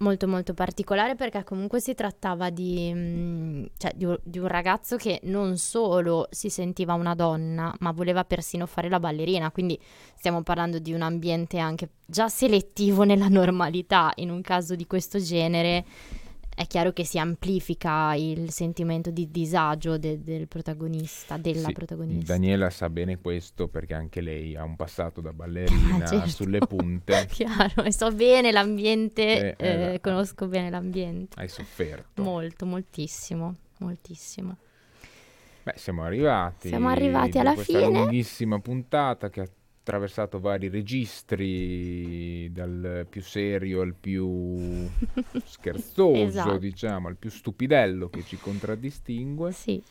molto 0.00 0.26
molto 0.26 0.54
particolare 0.54 1.14
perché 1.14 1.44
comunque 1.44 1.80
si 1.80 1.94
trattava 1.94 2.50
di, 2.50 2.92
mm, 2.94 3.64
cioè, 3.76 3.92
di, 3.94 4.06
di 4.22 4.38
un 4.38 4.46
ragazzo 4.46 4.96
che 4.96 5.20
non 5.24 5.56
solo 5.56 6.26
si 6.30 6.48
sentiva 6.48 6.94
una 6.94 7.14
donna, 7.14 7.74
ma 7.80 7.92
voleva 7.92 8.24
persino 8.24 8.66
fare 8.66 8.88
la 8.88 9.00
ballerina, 9.00 9.50
quindi 9.50 9.78
stiamo 10.16 10.42
parlando 10.42 10.78
di 10.78 10.92
un 10.92 11.02
ambiente 11.02 11.58
anche 11.58 11.90
già 12.06 12.28
selettivo 12.28 13.04
nella 13.04 13.28
normalità 13.30 14.12
in 14.16 14.30
un 14.30 14.40
caso 14.42 14.74
di 14.74 14.86
questo 14.86 15.18
genere. 15.18 15.84
È 16.60 16.66
chiaro 16.66 16.92
che 16.92 17.06
si 17.06 17.18
amplifica 17.18 18.12
il 18.14 18.50
sentimento 18.50 19.10
di 19.10 19.30
disagio 19.30 19.96
de- 19.96 20.22
del 20.22 20.46
protagonista, 20.46 21.38
della 21.38 21.68
Sì, 21.68 21.72
protagonista. 21.72 22.34
Daniela 22.34 22.68
sa 22.68 22.90
bene 22.90 23.18
questo 23.18 23.66
perché 23.68 23.94
anche 23.94 24.20
lei 24.20 24.54
ha 24.56 24.62
un 24.62 24.76
passato 24.76 25.22
da 25.22 25.32
ballerina 25.32 26.04
Ah, 26.04 26.06
certo. 26.06 26.28
sulle 26.28 26.58
punte. 26.58 27.26
Chiaro, 27.32 27.82
e 27.84 27.92
so 27.94 28.12
bene 28.12 28.52
l'ambiente, 28.52 29.56
Eh, 29.56 29.66
eh, 29.66 29.94
eh, 29.94 30.00
conosco 30.02 30.48
bene 30.48 30.68
l'ambiente. 30.68 31.40
Hai 31.40 31.48
sofferto. 31.48 32.22
Molto, 32.22 32.66
moltissimo, 32.66 33.54
moltissimo. 33.78 34.56
Beh, 35.62 35.74
siamo 35.76 36.02
arrivati. 36.02 36.68
Siamo 36.68 36.88
arrivati 36.88 37.38
alla 37.38 37.56
fine. 37.56 37.86
lunghissima 37.86 38.58
puntata 38.60 39.30
che 39.30 39.40
ha 39.40 39.48
attraversato 39.80 40.38
vari 40.40 40.68
registri, 40.68 42.50
dal 42.52 43.06
più 43.08 43.22
serio 43.22 43.80
al 43.80 43.94
più 43.98 44.88
scherzoso, 45.44 46.14
Esatto. 46.14 46.58
diciamo, 46.58 47.08
al 47.08 47.16
più 47.16 47.30
stupidello 47.30 48.08
che 48.08 48.22
ci 48.24 48.36
contraddistingue. 48.36 49.52
Sì, 49.52 49.82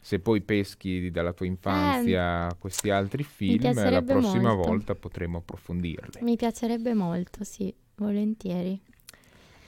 Se 0.00 0.18
poi 0.18 0.40
peschi 0.40 1.10
dalla 1.10 1.32
tua 1.32 1.46
infanzia 1.46 2.54
questi 2.58 2.90
altri 2.90 3.22
film, 3.22 3.72
la 3.90 4.02
prossima 4.02 4.52
molto. 4.54 4.68
volta 4.68 4.94
potremo 4.94 5.38
approfondirli. 5.38 6.20
mi 6.22 6.36
piacerebbe 6.36 6.92
molto, 6.94 7.44
sì, 7.44 7.72
volentieri. 7.96 8.78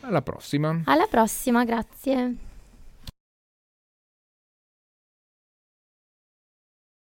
Alla 0.01 0.23
prossima. 0.23 0.81
Alla 0.85 1.07
prossima, 1.07 1.65
grazie. 1.65 2.35